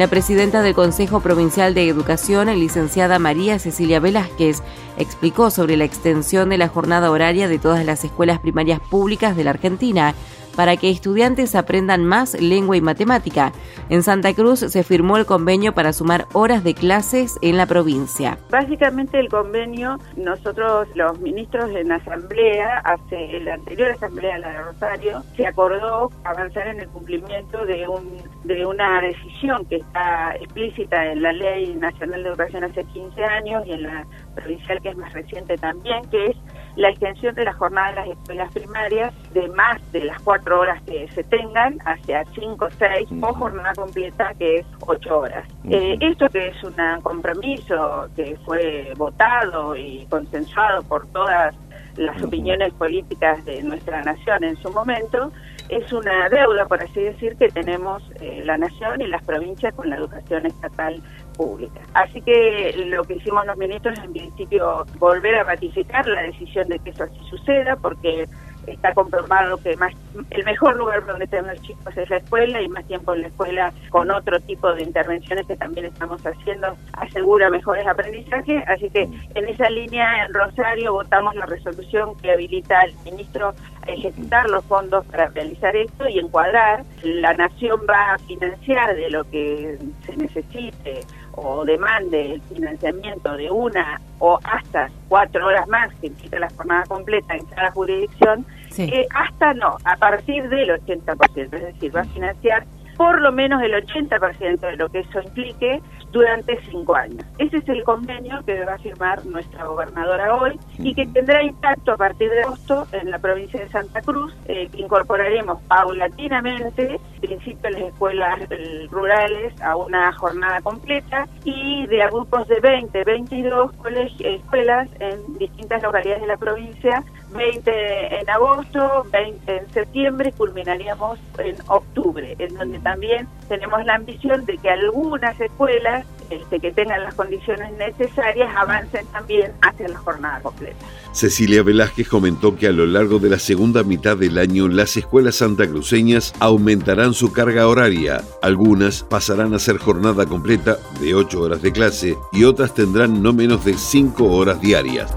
La 0.00 0.08
presidenta 0.08 0.62
del 0.62 0.74
Consejo 0.74 1.20
Provincial 1.20 1.74
de 1.74 1.86
Educación, 1.86 2.48
licenciada 2.58 3.18
María 3.18 3.58
Cecilia 3.58 4.00
Velázquez, 4.00 4.62
explicó 5.00 5.50
sobre 5.50 5.76
la 5.76 5.84
extensión 5.84 6.50
de 6.50 6.58
la 6.58 6.68
jornada 6.68 7.10
horaria 7.10 7.48
de 7.48 7.58
todas 7.58 7.84
las 7.84 8.04
escuelas 8.04 8.38
primarias 8.38 8.80
públicas 8.80 9.36
de 9.36 9.44
la 9.44 9.50
Argentina 9.50 10.14
para 10.56 10.76
que 10.76 10.90
estudiantes 10.90 11.54
aprendan 11.54 12.04
más 12.04 12.40
lengua 12.40 12.76
y 12.76 12.80
matemática. 12.80 13.52
En 13.88 14.02
Santa 14.02 14.34
Cruz 14.34 14.60
se 14.60 14.82
firmó 14.82 15.16
el 15.16 15.26
convenio 15.26 15.74
para 15.74 15.92
sumar 15.92 16.26
horas 16.32 16.64
de 16.64 16.74
clases 16.74 17.38
en 17.42 17.56
la 17.56 17.66
provincia. 17.66 18.38
Básicamente 18.50 19.18
el 19.18 19.28
convenio, 19.28 19.98
nosotros 20.16 20.88
los 20.94 21.18
ministros 21.20 21.70
en 21.70 21.92
asamblea, 21.92 22.78
hace 22.84 23.40
la 23.40 23.54
anterior 23.54 23.90
asamblea, 23.90 24.38
la 24.38 24.50
de 24.50 24.62
Rosario, 24.62 25.22
se 25.36 25.46
acordó 25.46 26.10
avanzar 26.24 26.68
en 26.68 26.80
el 26.80 26.88
cumplimiento 26.88 27.64
de, 27.64 27.88
un, 27.88 28.22
de 28.44 28.66
una 28.66 29.00
decisión 29.00 29.64
que 29.66 29.76
está 29.76 30.34
explícita 30.36 31.12
en 31.12 31.22
la 31.22 31.32
Ley 31.32 31.74
Nacional 31.74 32.22
de 32.22 32.28
Educación 32.28 32.64
hace 32.64 32.84
15 32.84 33.24
años 33.24 33.66
y 33.66 33.72
en 33.72 33.82
la 33.82 34.06
provincial 34.34 34.80
que 34.80 34.90
es 34.90 34.96
más 34.96 35.12
reciente 35.12 35.56
también, 35.56 36.08
que 36.10 36.26
es 36.26 36.36
la 36.76 36.90
extensión 36.90 37.34
de 37.34 37.44
la 37.44 37.52
jornada 37.52 37.90
de 37.90 37.94
las 37.96 38.08
escuelas 38.08 38.52
primarias 38.52 39.14
de 39.32 39.48
más 39.48 39.80
de 39.92 40.04
las 40.04 40.20
cuatro 40.22 40.60
horas 40.60 40.82
que 40.82 41.08
se 41.08 41.24
tengan 41.24 41.78
hacia 41.84 42.24
cinco 42.34 42.68
seis 42.78 43.08
o 43.20 43.34
jornada 43.34 43.72
completa 43.74 44.32
que 44.38 44.56
es 44.56 44.66
ocho 44.80 45.20
horas. 45.20 45.46
Eh, 45.68 45.96
esto 46.00 46.28
que 46.28 46.48
es 46.48 46.64
un 46.64 46.74
compromiso 47.02 48.08
que 48.16 48.36
fue 48.44 48.92
votado 48.96 49.76
y 49.76 50.06
consensuado 50.10 50.82
por 50.82 51.06
todas 51.08 51.54
las 51.96 52.22
opiniones 52.22 52.72
políticas 52.74 53.44
de 53.44 53.62
nuestra 53.62 54.02
nación 54.02 54.44
en 54.44 54.56
su 54.56 54.70
momento, 54.70 55.32
es 55.68 55.92
una 55.92 56.28
deuda, 56.28 56.66
por 56.66 56.82
así 56.82 57.00
decir, 57.00 57.36
que 57.36 57.48
tenemos 57.48 58.02
eh, 58.20 58.42
la 58.44 58.58
nación 58.58 59.00
y 59.00 59.06
las 59.06 59.22
provincias 59.22 59.74
con 59.74 59.88
la 59.88 59.96
educación 59.96 60.46
estatal 60.46 61.00
pública. 61.40 61.80
Así 61.94 62.20
que 62.20 62.74
lo 62.86 63.02
que 63.04 63.14
hicimos 63.14 63.46
los 63.46 63.56
ministros 63.56 63.98
en 63.98 64.12
principio 64.12 64.84
volver 64.98 65.36
a 65.36 65.44
ratificar 65.44 66.06
la 66.06 66.22
decisión 66.22 66.68
de 66.68 66.78
que 66.80 66.90
eso 66.90 67.04
así 67.04 67.18
suceda, 67.30 67.76
porque 67.76 68.28
está 68.66 68.92
comprobado 68.92 69.56
que 69.56 69.74
más 69.76 69.92
el 70.30 70.44
mejor 70.44 70.76
lugar 70.76 71.06
donde 71.06 71.26
tener 71.26 71.58
chicos 71.60 71.96
es 71.96 72.10
la 72.10 72.18
escuela 72.18 72.60
y 72.60 72.68
más 72.68 72.84
tiempo 72.86 73.14
en 73.14 73.22
la 73.22 73.28
escuela 73.28 73.72
con 73.88 74.10
otro 74.10 74.38
tipo 74.40 74.72
de 74.74 74.82
intervenciones 74.82 75.46
que 75.46 75.56
también 75.56 75.86
estamos 75.86 76.20
haciendo 76.24 76.76
asegura 76.92 77.48
mejores 77.48 77.86
aprendizajes. 77.86 78.62
Así 78.68 78.90
que 78.90 79.08
en 79.34 79.48
esa 79.48 79.70
línea 79.70 80.26
en 80.26 80.34
Rosario 80.34 80.92
votamos 80.92 81.34
la 81.36 81.46
resolución 81.46 82.14
que 82.16 82.32
habilita 82.32 82.80
al 82.80 82.92
ministro 83.04 83.54
a 83.86 83.90
ejecutar 83.90 84.48
los 84.50 84.64
fondos 84.66 85.06
para 85.06 85.28
realizar 85.28 85.74
esto 85.74 86.08
y 86.08 86.18
encuadrar. 86.18 86.84
La 87.02 87.32
nación 87.32 87.80
va 87.88 88.14
a 88.14 88.18
financiar 88.18 88.94
de 88.94 89.10
lo 89.10 89.24
que 89.30 89.78
se 90.04 90.16
necesite 90.16 91.00
o 91.32 91.64
demande 91.64 92.34
el 92.34 92.42
financiamiento 92.42 93.36
de 93.36 93.50
una 93.50 94.00
o 94.18 94.38
hasta 94.44 94.90
cuatro 95.08 95.46
horas 95.46 95.66
más, 95.68 95.92
que 96.00 96.08
implica 96.08 96.38
la 96.38 96.50
jornada 96.50 96.84
completa 96.84 97.34
en 97.34 97.44
cada 97.46 97.70
jurisdicción, 97.70 98.44
eh, 98.78 99.06
hasta 99.14 99.54
no, 99.54 99.76
a 99.84 99.96
partir 99.96 100.48
del 100.48 100.70
80%, 100.70 101.36
es 101.36 101.50
decir, 101.50 101.94
va 101.94 102.00
a 102.00 102.04
financiar 102.04 102.64
por 102.96 103.20
lo 103.20 103.32
menos 103.32 103.62
el 103.62 103.72
80% 103.72 104.60
de 104.60 104.76
lo 104.76 104.90
que 104.90 105.00
eso 105.00 105.22
implique 105.22 105.80
durante 106.10 106.60
cinco 106.70 106.94
años. 106.94 107.24
Ese 107.38 107.58
es 107.58 107.68
el 107.68 107.84
convenio 107.84 108.40
que 108.44 108.64
va 108.64 108.74
a 108.74 108.78
firmar 108.78 109.24
nuestra 109.26 109.64
gobernadora 109.64 110.34
hoy 110.34 110.58
y 110.78 110.94
que 110.94 111.06
tendrá 111.06 111.42
impacto 111.42 111.92
a 111.92 111.96
partir 111.96 112.30
de 112.30 112.42
agosto 112.42 112.86
en 112.92 113.10
la 113.10 113.18
provincia 113.18 113.60
de 113.60 113.68
Santa 113.68 114.00
Cruz, 114.02 114.34
eh, 114.46 114.68
incorporaremos 114.74 115.60
paulatinamente, 115.62 117.00
principio 117.20 117.70
las 117.70 117.82
escuelas 117.82 118.40
eh, 118.50 118.88
rurales 118.90 119.60
a 119.62 119.76
una 119.76 120.12
jornada 120.12 120.60
completa 120.62 121.26
y 121.44 121.86
de 121.86 122.02
a 122.02 122.08
grupos 122.08 122.48
de 122.48 122.60
20, 122.60 123.04
22 123.04 123.72
escuelas 124.20 124.88
en 124.98 125.38
distintas 125.38 125.82
localidades 125.82 126.22
de 126.22 126.28
la 126.28 126.36
provincia 126.36 127.04
20 127.32 128.20
en 128.20 128.30
agosto, 128.30 129.06
20 129.12 129.56
en 129.56 129.70
septiembre, 129.72 130.32
culminaríamos 130.32 131.18
en 131.38 131.56
octubre, 131.68 132.34
en 132.38 132.54
donde 132.54 132.78
también 132.80 133.28
tenemos 133.48 133.84
la 133.84 133.94
ambición 133.94 134.44
de 134.44 134.58
que 134.58 134.70
algunas 134.70 135.40
escuelas 135.40 136.06
este, 136.30 136.60
que 136.60 136.70
tengan 136.70 137.02
las 137.02 137.14
condiciones 137.14 137.72
necesarias 137.72 138.54
avancen 138.56 139.04
también 139.06 139.52
hacia 139.62 139.88
la 139.88 139.98
jornada 139.98 140.40
completa. 140.40 140.78
Cecilia 141.12 141.64
Velázquez 141.64 142.08
comentó 142.08 142.56
que 142.56 142.68
a 142.68 142.72
lo 142.72 142.86
largo 142.86 143.18
de 143.18 143.30
la 143.30 143.38
segunda 143.40 143.82
mitad 143.82 144.16
del 144.16 144.38
año 144.38 144.68
las 144.68 144.96
escuelas 144.96 145.36
santacruceñas 145.36 146.32
aumentarán 146.38 147.14
su 147.14 147.32
carga 147.32 147.66
horaria. 147.66 148.22
Algunas 148.42 149.02
pasarán 149.02 149.54
a 149.54 149.58
ser 149.58 149.78
jornada 149.78 150.26
completa 150.26 150.76
de 151.00 151.14
8 151.16 151.40
horas 151.40 151.62
de 151.62 151.72
clase 151.72 152.16
y 152.32 152.44
otras 152.44 152.74
tendrán 152.74 153.22
no 153.22 153.32
menos 153.32 153.64
de 153.64 153.74
5 153.74 154.24
horas 154.24 154.60
diarias. 154.60 155.12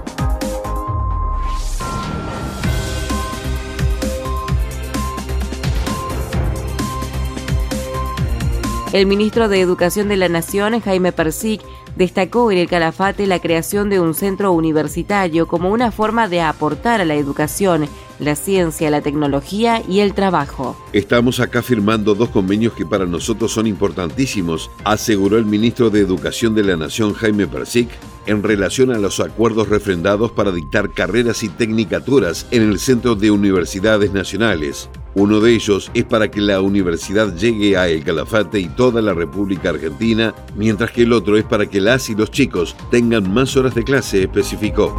El 8.94 9.06
ministro 9.06 9.48
de 9.48 9.60
Educación 9.60 10.06
de 10.06 10.16
la 10.16 10.28
Nación, 10.28 10.80
Jaime 10.80 11.10
Persic, 11.10 11.60
destacó 11.96 12.50
en 12.50 12.58
el 12.58 12.68
Calafate 12.68 13.26
la 13.26 13.40
creación 13.40 13.90
de 13.90 14.00
un 14.00 14.14
centro 14.14 14.52
universitario 14.52 15.46
como 15.46 15.70
una 15.70 15.92
forma 15.92 16.28
de 16.28 16.40
aportar 16.40 17.00
a 17.00 17.04
la 17.04 17.14
educación, 17.14 17.88
la 18.18 18.36
ciencia, 18.36 18.90
la 18.90 19.00
tecnología 19.00 19.82
y 19.88 20.00
el 20.00 20.14
trabajo. 20.14 20.76
Estamos 20.92 21.40
acá 21.40 21.62
firmando 21.62 22.14
dos 22.14 22.30
convenios 22.30 22.72
que 22.72 22.86
para 22.86 23.06
nosotros 23.06 23.52
son 23.52 23.66
importantísimos, 23.66 24.70
aseguró 24.84 25.38
el 25.38 25.46
ministro 25.46 25.90
de 25.90 26.00
Educación 26.00 26.54
de 26.54 26.64
la 26.64 26.76
Nación, 26.76 27.14
Jaime 27.14 27.46
Persic, 27.46 27.88
en 28.26 28.42
relación 28.42 28.90
a 28.90 28.98
los 28.98 29.20
acuerdos 29.20 29.68
refrendados 29.68 30.32
para 30.32 30.50
dictar 30.50 30.92
carreras 30.92 31.42
y 31.42 31.48
tecnicaturas 31.48 32.46
en 32.50 32.62
el 32.62 32.78
Centro 32.78 33.14
de 33.14 33.30
Universidades 33.30 34.12
Nacionales. 34.12 34.88
Uno 35.16 35.40
de 35.40 35.52
ellos 35.52 35.92
es 35.94 36.04
para 36.04 36.28
que 36.28 36.40
la 36.40 36.60
universidad 36.60 37.36
llegue 37.36 37.76
a 37.76 37.88
El 37.88 38.02
Calafate 38.02 38.58
y 38.58 38.68
toda 38.68 39.00
la 39.00 39.14
República 39.14 39.70
Argentina, 39.70 40.34
mientras 40.56 40.90
que 40.90 41.02
el 41.02 41.12
otro 41.12 41.36
es 41.36 41.44
para 41.44 41.66
que 41.66 41.80
las 41.84 42.08
y 42.08 42.14
los 42.14 42.30
chicos 42.30 42.74
tengan 42.90 43.32
más 43.32 43.56
horas 43.56 43.74
de 43.74 43.84
clase, 43.84 44.22
especificó. 44.22 44.92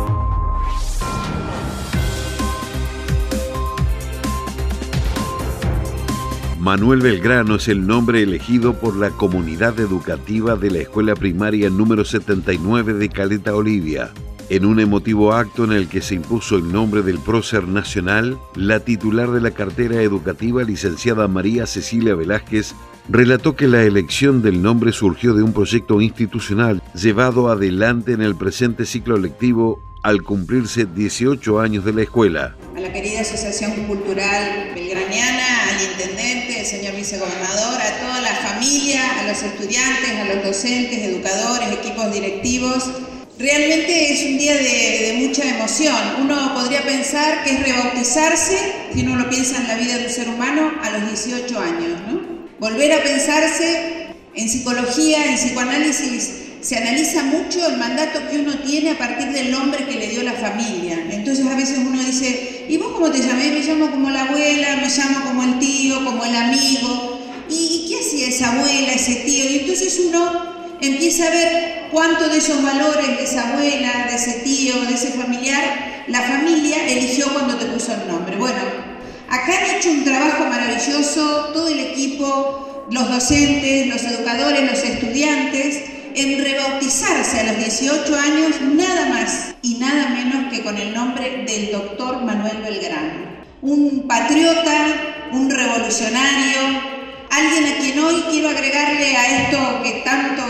Manuel 6.60 7.02
Belgrano 7.02 7.56
es 7.56 7.68
el 7.68 7.86
nombre 7.86 8.22
elegido 8.24 8.74
por 8.80 8.96
la 8.96 9.12
comunidad 9.12 9.80
educativa 9.80 10.56
de 10.56 10.72
la 10.72 10.80
escuela 10.80 11.16
primaria 11.16 11.70
número 11.70 12.06
79 12.06 12.94
de 12.94 13.10
Caleta 13.10 13.56
Olivia. 13.56 14.12
En 14.50 14.66
un 14.66 14.80
emotivo 14.80 15.34
acto 15.34 15.64
en 15.64 15.72
el 15.72 15.88
que 15.88 16.02
se 16.02 16.16
impuso 16.16 16.56
el 16.56 16.72
nombre 16.72 17.02
del 17.02 17.18
prócer 17.18 17.68
nacional, 17.68 18.38
la 18.56 18.80
titular 18.80 19.32
de 19.32 19.42
la 19.42 19.52
cartera 19.52 20.02
educativa, 20.02 20.64
licenciada 20.64 21.28
María 21.28 21.66
Cecilia 21.66 22.14
Velázquez, 22.14 22.76
relató 23.10 23.56
que 23.56 23.68
la 23.68 23.84
elección 23.84 24.42
del 24.42 24.62
nombre 24.62 24.92
surgió 24.92 25.34
de 25.34 25.44
un 25.44 25.54
proyecto 25.54 26.02
institucional 26.02 26.82
llevado 26.94 27.50
adelante 27.50 28.14
en 28.14 28.22
el 28.22 28.36
presente 28.36 28.86
ciclo 28.86 29.18
lectivo 29.18 29.80
al 30.04 30.22
cumplirse 30.22 30.86
18 30.86 31.60
años 31.60 31.84
de 31.84 31.94
la 31.94 32.04
escuela. 32.04 32.56
A 32.76 32.80
la 32.80 32.94
querida 32.94 33.22
Asociación 33.22 33.72
Cultural 33.88 34.72
Belgraniana, 34.76 35.70
al 35.70 35.82
intendente, 35.82 36.60
al 36.60 36.66
señor 36.66 36.96
vicegobernador, 36.96 37.82
a 37.82 38.00
toda 38.00 38.22
la 38.22 38.36
familia, 38.36 39.02
a 39.20 39.28
los 39.28 39.42
estudiantes, 39.42 40.12
a 40.12 40.36
los 40.36 40.46
docentes, 40.46 41.00
educadores, 41.00 41.72
equipos 41.72 42.14
directivos, 42.14 42.92
Realmente 43.38 44.14
es 44.14 44.26
un 44.32 44.38
día 44.38 44.56
de, 44.56 45.28
mucha 45.28 45.44
emoción. 45.44 45.94
Uno 46.22 46.54
podría 46.54 46.82
pensar 46.84 47.44
que 47.44 47.52
es 47.52 47.64
rebautizarse, 47.64 48.58
si 48.94 49.06
uno 49.06 49.18
lo 49.18 49.30
piensa 49.30 49.58
en 49.58 49.68
la 49.68 49.76
vida 49.76 49.98
de 49.98 50.06
un 50.06 50.10
ser 50.10 50.30
humano, 50.30 50.72
a 50.82 50.90
los 50.92 51.10
18 51.10 51.60
años. 51.60 52.00
¿no? 52.08 52.35
Volver 52.60 52.94
a 52.94 53.04
pensarse 53.04 54.08
en 54.34 54.50
psicología, 54.50 55.26
en 55.26 55.36
psicoanálisis, 55.36 56.32
se 56.62 56.78
analiza 56.78 57.22
mucho 57.24 57.68
el 57.68 57.78
mandato 57.78 58.20
que 58.30 58.40
uno 58.40 58.54
tiene 58.60 58.92
a 58.92 58.98
partir 58.98 59.28
del 59.34 59.52
nombre 59.52 59.86
que 59.86 60.00
le 60.00 60.08
dio 60.08 60.24
la 60.24 60.34
familia. 60.34 60.98
Entonces 61.12 61.46
a 61.46 61.56
veces 61.56 61.78
uno 61.78 62.02
dice, 62.02 62.66
¿y 62.68 62.78
vos 62.78 62.94
cómo 62.94 63.12
te 63.12 63.20
llamás? 63.20 63.46
Me 63.46 63.60
llamo 63.60 63.92
como 63.92 64.10
la 64.10 64.24
abuela, 64.24 64.78
me 64.78 64.88
llamo 64.88 65.26
como 65.26 65.44
el 65.44 65.60
tío, 65.60 66.04
como 66.04 66.24
el 66.24 66.36
amigo. 66.36 67.20
¿Y, 67.50 67.88
qué 67.90 68.00
hacía 68.00 68.28
esa 68.30 68.52
abuela, 68.54 68.94
ese 68.94 69.16
tío? 69.16 69.46
Y 69.46 69.60
entonces 69.60 70.02
uno 70.08 70.78
empieza 70.82 71.28
a 71.28 71.32
ver 71.32 71.88
cuánto 71.92 72.30
de 72.30 72.38
esos 72.38 72.64
valores 72.64 73.18
de 73.18 73.24
esa 73.24 73.50
abuela, 73.50 74.08
de 74.10 74.16
ese 74.16 74.40
tío, 74.44 74.82
de 74.86 74.94
ese 74.94 75.10
familiar, 75.10 76.04
la 76.08 76.22
familia 76.22 76.88
eligió 76.88 77.28
cuando 77.34 77.58
te 77.58 77.66
puso 77.66 77.94
el 77.94 78.08
nombre. 78.08 78.38
Bueno, 78.38 78.95
acá 79.30 79.52
han 79.58 79.76
hecho 79.76 79.92
un 79.92 80.04
trabajo 80.04 80.46
maravilloso, 80.46 81.52
todo 81.54 81.68
el 81.68 81.80
equipo, 81.80 82.86
los 82.92 83.10
docentes, 83.10 83.88
los 83.88 84.04
educadores, 84.04 84.72
los 84.72 84.84
estudiantes, 84.84 85.84
en 86.16 86.44
rebautizarse 86.44 87.42
a 87.42 87.44
los 87.44 87.58
18 87.58 88.16
años 88.16 88.62
nada 88.62 89.08
más 89.08 89.56
y 89.62 89.76
nada 89.76 90.10
menos 90.10 90.52
que 90.52 90.64
con 90.64 90.78
el 90.78 90.94
nombre 90.94 91.44
del 91.46 91.72
doctor 91.72 92.22
Manuel 92.24 92.58
Belgrano. 92.64 93.36
Un 93.62 94.06
patriota, 94.08 94.88
un 95.34 95.50
revolucionario, 95.50 96.96
Alguien 97.36 97.66
a 97.66 97.78
quien 97.80 98.00
hoy 98.00 98.24
quiero 98.32 98.48
agregarle 98.48 99.18
a 99.18 99.42
esto 99.42 99.84
que 99.84 100.04
tanto 100.06 100.42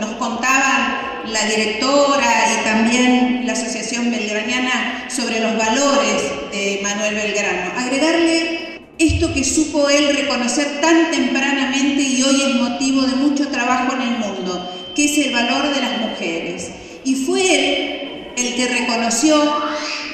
nos 0.00 0.10
contaban 0.16 1.05
la 1.28 1.44
directora 1.46 2.46
y 2.52 2.64
también 2.64 3.46
la 3.46 3.52
Asociación 3.52 4.10
Belgraniana 4.10 5.08
sobre 5.08 5.40
los 5.40 5.56
valores 5.56 6.22
de 6.52 6.80
Manuel 6.82 7.14
Belgrano, 7.14 7.72
agregarle 7.76 8.80
esto 8.98 9.32
que 9.34 9.44
supo 9.44 9.88
él 9.88 10.16
reconocer 10.16 10.80
tan 10.80 11.10
tempranamente 11.10 12.02
y 12.02 12.22
hoy 12.22 12.42
es 12.42 12.54
motivo 12.56 13.02
de 13.02 13.16
mucho 13.16 13.48
trabajo 13.48 13.94
en 13.94 14.02
el 14.02 14.18
mundo, 14.18 14.92
que 14.94 15.04
es 15.04 15.26
el 15.26 15.32
valor 15.32 15.74
de 15.74 15.80
las 15.80 16.00
mujeres. 16.00 16.70
Y 17.04 17.14
fue 17.14 17.40
él 17.54 18.32
el 18.36 18.54
que 18.54 18.68
reconoció 18.68 19.36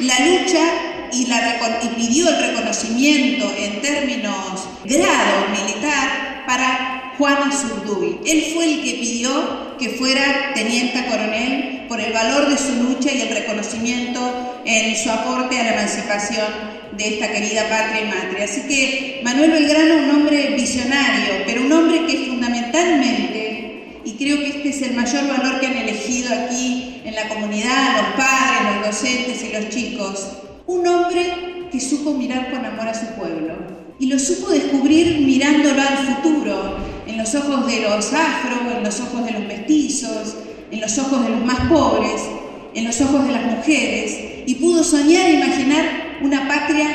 la 0.01 0.19
lucha 0.21 0.93
y, 1.13 1.27
pidió 1.97 2.29
el 2.29 2.39
reconocimiento 2.39 3.53
en 3.57 3.81
términos 3.83 4.69
grado 4.85 5.49
militar 5.51 6.45
para 6.47 7.02
Juana 7.23 7.53
Zurduy. 7.53 8.19
Él 8.27 8.47
fue 8.53 8.65
el 8.65 8.83
que 8.83 8.95
pidió 8.95 9.77
que 9.79 9.91
fuera 9.91 10.51
teniente 10.57 11.07
coronel 11.07 11.85
por 11.87 12.01
el 12.01 12.13
valor 12.13 12.51
de 12.51 12.59
su 12.59 12.75
lucha 12.83 13.13
y 13.13 13.21
el 13.21 13.29
reconocimiento 13.29 14.61
en 14.65 14.97
su 14.97 15.09
aporte 15.09 15.57
a 15.57 15.63
la 15.63 15.73
emancipación 15.75 16.47
de 16.97 17.15
esta 17.15 17.31
querida 17.31 17.69
patria 17.69 18.03
y 18.03 18.09
madre. 18.09 18.43
Así 18.43 18.63
que 18.63 19.21
Manuel 19.23 19.53
Belgrano, 19.53 20.03
un 20.03 20.11
hombre 20.11 20.55
visionario, 20.57 21.45
pero 21.47 21.63
un 21.63 21.71
hombre 21.71 22.07
que 22.07 22.27
fundamentalmente, 22.27 24.01
y 24.05 24.15
creo 24.15 24.39
que 24.39 24.49
este 24.49 24.71
es 24.71 24.83
el 24.83 24.95
mayor 24.95 25.29
valor 25.29 25.61
que 25.61 25.67
han 25.69 25.77
elegido 25.77 26.35
aquí 26.35 27.03
en 27.05 27.15
la 27.15 27.29
comunidad, 27.29 27.99
los 27.99 28.17
padres, 28.17 28.79
los 28.81 28.87
docentes 28.87 29.45
y 29.45 29.53
los 29.53 29.69
chicos, 29.69 30.27
un 30.67 30.85
hombre 30.89 31.69
que 31.71 31.79
supo 31.79 32.15
mirar 32.15 32.51
con 32.51 32.65
amor 32.67 32.89
a 32.89 32.95
su 32.95 33.07
pueblo, 33.15 33.55
y 34.01 34.07
lo 34.07 34.19
supo 34.19 34.51
descubrir 34.51 35.21
mirándolo 35.21 35.81
al 35.81 35.99
futuro, 35.99 36.92
en 37.07 37.19
los 37.19 37.35
ojos 37.35 37.67
de 37.67 37.81
los 37.81 38.13
afro, 38.13 38.77
en 38.77 38.85
los 38.85 39.01
ojos 39.01 39.25
de 39.25 39.33
los 39.33 39.43
mestizos, 39.45 40.37
en 40.71 40.81
los 40.81 40.99
ojos 40.99 41.23
de 41.23 41.31
los 41.31 41.45
más 41.45 41.61
pobres, 41.69 42.23
en 42.75 42.85
los 42.85 43.01
ojos 43.01 43.27
de 43.27 43.33
las 43.33 43.45
mujeres, 43.45 44.19
y 44.47 44.55
pudo 44.57 44.83
soñar 44.83 45.27
e 45.27 45.33
imaginar 45.35 46.19
una 46.23 46.49
patria 46.49 46.89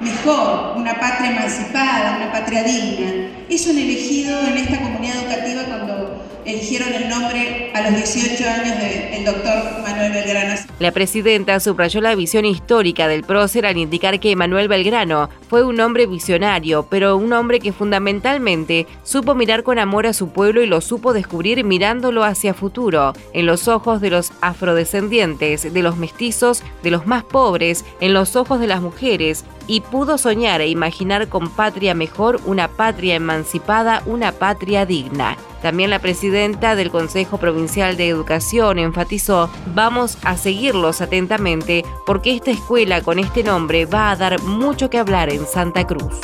mejor, 0.00 0.74
una 0.76 0.98
patria 1.00 1.30
emancipada, 1.30 2.16
una 2.16 2.32
patria 2.32 2.62
digna. 2.62 3.28
Eso 3.48 3.70
han 3.70 3.78
elegido 3.78 4.38
en 4.46 4.58
esta 4.58 4.80
comunidad 4.80 5.16
educativa 5.22 5.62
cuando 5.64 6.05
eligieron 6.46 6.92
el 6.94 7.08
nombre 7.08 7.72
a 7.74 7.82
los 7.82 7.96
18 7.96 8.48
años 8.48 8.78
del 8.78 9.24
doctor 9.24 9.82
Manuel 9.82 10.12
Belgrano. 10.12 10.54
La 10.78 10.92
presidenta 10.92 11.58
subrayó 11.58 12.00
la 12.00 12.14
visión 12.14 12.44
histórica 12.44 13.08
del 13.08 13.24
prócer 13.24 13.66
al 13.66 13.76
indicar 13.76 14.20
que 14.20 14.36
Manuel 14.36 14.68
Belgrano 14.68 15.28
fue 15.48 15.64
un 15.64 15.80
hombre 15.80 16.06
visionario, 16.06 16.86
pero 16.88 17.16
un 17.16 17.32
hombre 17.32 17.58
que 17.58 17.72
fundamentalmente 17.72 18.86
supo 19.02 19.34
mirar 19.34 19.64
con 19.64 19.78
amor 19.78 20.06
a 20.06 20.12
su 20.12 20.28
pueblo 20.28 20.62
y 20.62 20.66
lo 20.66 20.80
supo 20.80 21.12
descubrir 21.12 21.64
mirándolo 21.64 22.22
hacia 22.22 22.54
futuro, 22.54 23.12
en 23.32 23.46
los 23.46 23.66
ojos 23.66 24.00
de 24.00 24.10
los 24.10 24.32
afrodescendientes, 24.40 25.72
de 25.72 25.82
los 25.82 25.96
mestizos, 25.96 26.62
de 26.82 26.90
los 26.90 27.06
más 27.06 27.24
pobres, 27.24 27.84
en 28.00 28.14
los 28.14 28.36
ojos 28.36 28.60
de 28.60 28.68
las 28.68 28.80
mujeres, 28.80 29.44
y 29.66 29.80
pudo 29.80 30.16
soñar 30.16 30.60
e 30.60 30.68
imaginar 30.68 31.28
con 31.28 31.50
patria 31.50 31.94
mejor 31.94 32.40
una 32.46 32.68
patria 32.68 33.16
emancipada, 33.16 34.02
una 34.06 34.30
patria 34.30 34.86
digna. 34.86 35.36
También 35.62 35.90
la 35.90 35.98
presidenta 35.98 36.76
del 36.76 36.90
Consejo 36.90 37.38
Provincial 37.38 37.96
de 37.96 38.08
Educación 38.08 38.78
enfatizó, 38.78 39.50
vamos 39.74 40.18
a 40.22 40.36
seguirlos 40.36 41.00
atentamente 41.00 41.84
porque 42.04 42.34
esta 42.34 42.50
escuela 42.50 43.00
con 43.02 43.18
este 43.18 43.42
nombre 43.42 43.86
va 43.86 44.10
a 44.10 44.16
dar 44.16 44.42
mucho 44.42 44.90
que 44.90 44.98
hablar 44.98 45.30
en 45.30 45.46
Santa 45.46 45.86
Cruz. 45.86 46.20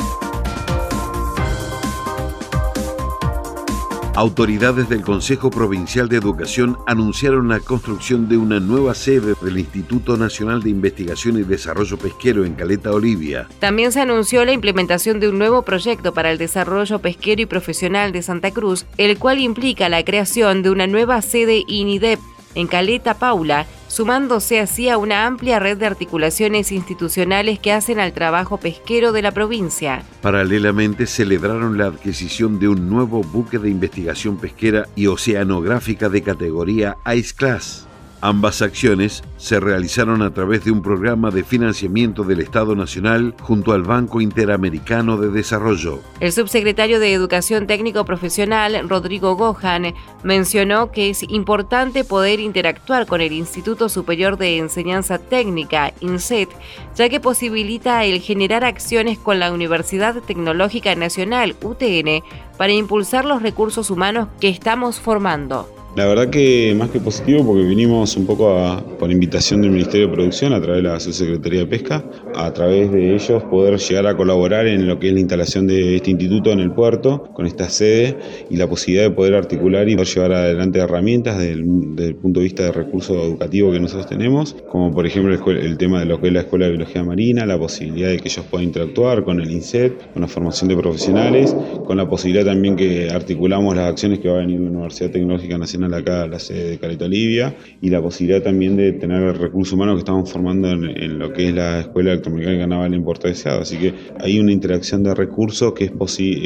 Autoridades 4.14 4.90
del 4.90 5.00
Consejo 5.00 5.48
Provincial 5.48 6.06
de 6.06 6.18
Educación 6.18 6.76
anunciaron 6.86 7.48
la 7.48 7.60
construcción 7.60 8.28
de 8.28 8.36
una 8.36 8.60
nueva 8.60 8.94
sede 8.94 9.32
del 9.40 9.58
Instituto 9.58 10.18
Nacional 10.18 10.62
de 10.62 10.68
Investigación 10.68 11.38
y 11.38 11.44
Desarrollo 11.44 11.96
Pesquero 11.96 12.44
en 12.44 12.52
Caleta 12.52 12.92
Olivia. 12.92 13.48
También 13.58 13.90
se 13.90 14.02
anunció 14.02 14.44
la 14.44 14.52
implementación 14.52 15.18
de 15.18 15.30
un 15.30 15.38
nuevo 15.38 15.62
proyecto 15.62 16.12
para 16.12 16.30
el 16.30 16.36
desarrollo 16.36 16.98
pesquero 16.98 17.40
y 17.40 17.46
profesional 17.46 18.12
de 18.12 18.20
Santa 18.20 18.50
Cruz, 18.50 18.84
el 18.98 19.18
cual 19.18 19.40
implica 19.40 19.88
la 19.88 20.04
creación 20.04 20.62
de 20.62 20.68
una 20.68 20.86
nueva 20.86 21.22
sede 21.22 21.64
INIDEP 21.66 22.20
en 22.54 22.66
Caleta 22.66 23.14
Paula, 23.14 23.66
sumándose 23.92 24.58
así 24.58 24.88
a 24.88 24.96
una 24.96 25.26
amplia 25.26 25.58
red 25.58 25.76
de 25.76 25.84
articulaciones 25.84 26.72
institucionales 26.72 27.58
que 27.58 27.72
hacen 27.72 28.00
al 28.00 28.14
trabajo 28.14 28.56
pesquero 28.56 29.12
de 29.12 29.20
la 29.20 29.32
provincia. 29.32 30.02
Paralelamente 30.22 31.06
celebraron 31.06 31.76
la 31.76 31.88
adquisición 31.88 32.58
de 32.58 32.68
un 32.68 32.88
nuevo 32.88 33.20
buque 33.22 33.58
de 33.58 33.68
investigación 33.68 34.38
pesquera 34.38 34.88
y 34.96 35.08
oceanográfica 35.08 36.08
de 36.08 36.22
categoría 36.22 36.96
Ice 37.14 37.34
Class. 37.36 37.86
Ambas 38.24 38.62
acciones 38.62 39.24
se 39.36 39.58
realizaron 39.58 40.22
a 40.22 40.32
través 40.32 40.64
de 40.64 40.70
un 40.70 40.80
programa 40.80 41.32
de 41.32 41.42
financiamiento 41.42 42.22
del 42.22 42.38
Estado 42.38 42.76
Nacional 42.76 43.34
junto 43.40 43.72
al 43.72 43.82
Banco 43.82 44.20
Interamericano 44.20 45.16
de 45.16 45.28
Desarrollo. 45.32 45.98
El 46.20 46.30
subsecretario 46.30 47.00
de 47.00 47.12
Educación 47.12 47.66
Técnico 47.66 48.04
Profesional, 48.04 48.88
Rodrigo 48.88 49.34
Gohan, 49.34 49.94
mencionó 50.22 50.92
que 50.92 51.10
es 51.10 51.24
importante 51.24 52.04
poder 52.04 52.38
interactuar 52.38 53.06
con 53.06 53.20
el 53.20 53.32
Instituto 53.32 53.88
Superior 53.88 54.38
de 54.38 54.58
Enseñanza 54.58 55.18
Técnica, 55.18 55.92
INSET, 55.98 56.48
ya 56.94 57.08
que 57.08 57.18
posibilita 57.18 58.04
el 58.04 58.20
generar 58.20 58.64
acciones 58.64 59.18
con 59.18 59.40
la 59.40 59.52
Universidad 59.52 60.14
Tecnológica 60.22 60.94
Nacional, 60.94 61.56
UTN, 61.60 62.22
para 62.56 62.72
impulsar 62.72 63.24
los 63.24 63.42
recursos 63.42 63.90
humanos 63.90 64.28
que 64.38 64.48
estamos 64.48 65.00
formando. 65.00 65.81
La 65.94 66.06
verdad 66.06 66.30
que 66.30 66.74
más 66.74 66.88
que 66.88 67.00
positivo 67.00 67.44
porque 67.44 67.64
vinimos 67.64 68.16
un 68.16 68.24
poco 68.24 68.82
por 68.98 69.10
invitación 69.10 69.60
del 69.60 69.72
Ministerio 69.72 70.06
de 70.06 70.14
Producción 70.14 70.54
a 70.54 70.60
través 70.62 70.82
de 70.82 70.88
la 70.88 70.98
Subsecretaría 70.98 71.60
de 71.60 71.66
Pesca, 71.66 72.02
a 72.34 72.50
través 72.54 72.90
de 72.90 73.14
ellos 73.14 73.42
poder 73.42 73.78
llegar 73.78 74.06
a 74.06 74.16
colaborar 74.16 74.66
en 74.66 74.88
lo 74.88 74.98
que 74.98 75.08
es 75.08 75.12
la 75.12 75.20
instalación 75.20 75.66
de 75.66 75.96
este 75.96 76.10
instituto 76.10 76.50
en 76.50 76.60
el 76.60 76.72
puerto, 76.72 77.24
con 77.34 77.44
esta 77.44 77.68
sede 77.68 78.16
y 78.48 78.56
la 78.56 78.66
posibilidad 78.70 79.10
de 79.10 79.14
poder 79.14 79.34
articular 79.34 79.86
y 79.86 79.94
poder 79.94 80.08
llevar 80.08 80.32
adelante 80.32 80.78
herramientas 80.78 81.38
desde 81.38 81.52
el, 81.52 82.14
punto 82.14 82.40
de 82.40 82.44
vista 82.44 82.62
de 82.62 82.72
recurso 82.72 83.22
educativo 83.22 83.70
que 83.70 83.78
nosotros 83.78 84.06
tenemos, 84.06 84.56
como 84.70 84.94
por 84.94 85.06
ejemplo 85.06 85.34
el, 85.50 85.76
tema 85.76 86.00
de 86.00 86.06
lo 86.06 86.22
que 86.22 86.28
es 86.28 86.32
la 86.32 86.40
Escuela 86.40 86.64
de 86.64 86.70
Biología 86.70 87.04
Marina, 87.04 87.44
la 87.44 87.58
posibilidad 87.58 88.08
de 88.08 88.16
que 88.16 88.28
ellos 88.28 88.46
puedan 88.50 88.64
interactuar 88.64 89.24
con 89.24 89.42
el 89.42 89.50
INSET, 89.50 90.10
con 90.14 90.22
la 90.22 90.28
formación 90.28 90.68
de 90.70 90.76
profesionales, 90.76 91.54
con 91.84 91.98
la 91.98 92.08
posibilidad 92.08 92.46
también 92.46 92.76
que 92.76 93.10
articulamos 93.10 93.76
las 93.76 93.90
acciones 93.90 94.20
que 94.20 94.30
va 94.30 94.36
a 94.36 94.38
venir 94.38 94.58
la 94.58 94.70
Universidad 94.70 95.10
Tecnológica 95.10 95.58
Nacional 95.58 95.81
acá, 95.84 96.26
la 96.26 96.38
sede 96.38 96.70
de 96.70 96.78
Caleta 96.78 97.04
Olivia, 97.04 97.54
y 97.80 97.90
la 97.90 98.00
posibilidad 98.00 98.42
también 98.42 98.76
de 98.76 98.92
tener 98.92 99.22
el 99.22 99.34
recurso 99.34 99.74
humano 99.74 99.94
que 99.94 100.00
estamos 100.00 100.30
formando 100.30 100.70
en, 100.70 101.18
lo 101.18 101.32
que 101.32 101.48
es 101.48 101.54
la 101.54 101.80
Escuela 101.80 102.12
Electromecánica 102.12 102.66
Naval 102.66 102.94
en 102.94 103.04
Puerto 103.04 103.28
Deseado. 103.28 103.62
Así 103.62 103.76
que 103.76 103.94
hay 104.20 104.38
una 104.38 104.52
interacción 104.52 105.02
de 105.02 105.14
recursos 105.14 105.72
que 105.72 105.84
es, 105.84 105.92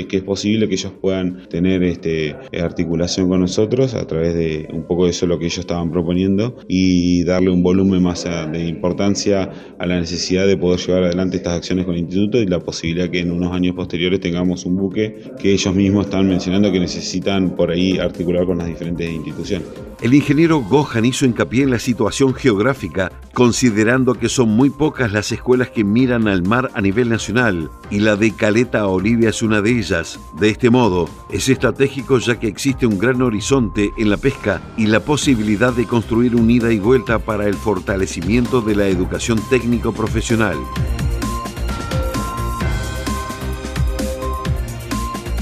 que 0.07 0.17
es 0.17 0.23
posible 0.23 0.69
que 0.69 0.75
ellos 0.75 0.93
puedan 1.01 1.49
tener 1.49 1.83
este, 1.83 2.35
articulación 2.61 3.29
con 3.29 3.41
nosotros 3.41 3.95
a 3.95 4.07
través 4.07 4.35
de 4.35 4.69
un 4.73 4.85
poco 4.87 5.05
de 5.05 5.11
eso 5.11 5.27
lo 5.27 5.39
que 5.39 5.47
ellos 5.47 5.59
estaban 5.59 5.91
proponiendo 5.91 6.57
y 6.69 7.25
darle 7.25 7.51
un 7.51 7.63
volumen 7.63 8.03
más 8.03 8.25
de 8.25 8.67
importancia 8.67 9.51
a 9.79 9.87
la 9.87 10.01
necesidad 10.01 10.47
de 10.47 10.57
poder 10.57 10.81
llevar 10.81 11.05
adelante 11.05 11.37
estas 11.37 11.55
acciones 11.55 11.85
con 11.85 11.95
el 11.95 12.01
instituto 12.01 12.39
y 12.39 12.47
la 12.47 12.61
posibilidad 12.61 13.09
que 13.09 13.21
en 13.21 13.31
unos 13.31 13.53
años 13.53 13.75
posteriores 13.75 14.21
tengamos 14.21 14.65
un 14.65 14.77
buque 14.77 15.17
que 15.39 15.53
ellos 15.53 15.75
mismos 15.75 16.07
están 16.07 16.29
mencionando 16.29 16.73
que 16.73 16.81
necesitan 16.81 17.55
por 17.55 17.71
ahí 17.71 17.99
articular 17.99 18.47
con 18.47 18.59
las 18.59 18.67
diferentes 18.67 19.09
instituciones 19.09 19.26
el 20.03 20.15
ingeniero 20.15 20.61
Gohan 20.61 21.05
hizo 21.05 21.25
hincapié 21.25 21.65
en 21.65 21.71
la 21.71 21.81
situación 21.81 22.33
geográfica, 22.33 23.11
considerando 23.35 24.15
que 24.15 24.29
son 24.29 24.51
muy 24.51 24.71
pocas 24.71 25.11
las 25.11 25.33
escuelas 25.33 25.71
que 25.71 25.83
miran 25.83 26.29
al 26.29 26.43
mar 26.43 26.71
a 26.75 26.81
nivel 26.81 27.09
nacional, 27.09 27.69
y 27.91 27.99
la 27.99 28.15
de 28.15 28.31
Caleta 28.33 28.87
Olivia 28.87 29.31
es 29.31 29.43
una 29.43 29.63
de 29.63 29.79
ellas. 29.79 30.21
De 30.39 30.51
este 30.51 30.71
modo, 30.71 31.09
es 31.31 31.49
estratégico 31.49 32.19
ya 32.19 32.39
que 32.39 32.47
existe 32.47 32.87
un 32.87 32.99
gran 32.99 33.21
horizonte 33.21 33.91
en 33.97 34.11
la 34.11 34.17
pesca 34.17 34.63
y 34.77 34.87
la 34.87 35.01
posibilidad 35.01 35.73
de 35.73 35.87
construir 35.87 36.37
un 36.37 36.49
ida 36.49 36.73
y 36.73 36.79
vuelta 36.79 37.19
para 37.19 37.49
el 37.49 37.55
fortalecimiento 37.55 38.61
de 38.61 38.77
la 38.77 38.87
educación 38.87 39.41
técnico 39.51 39.93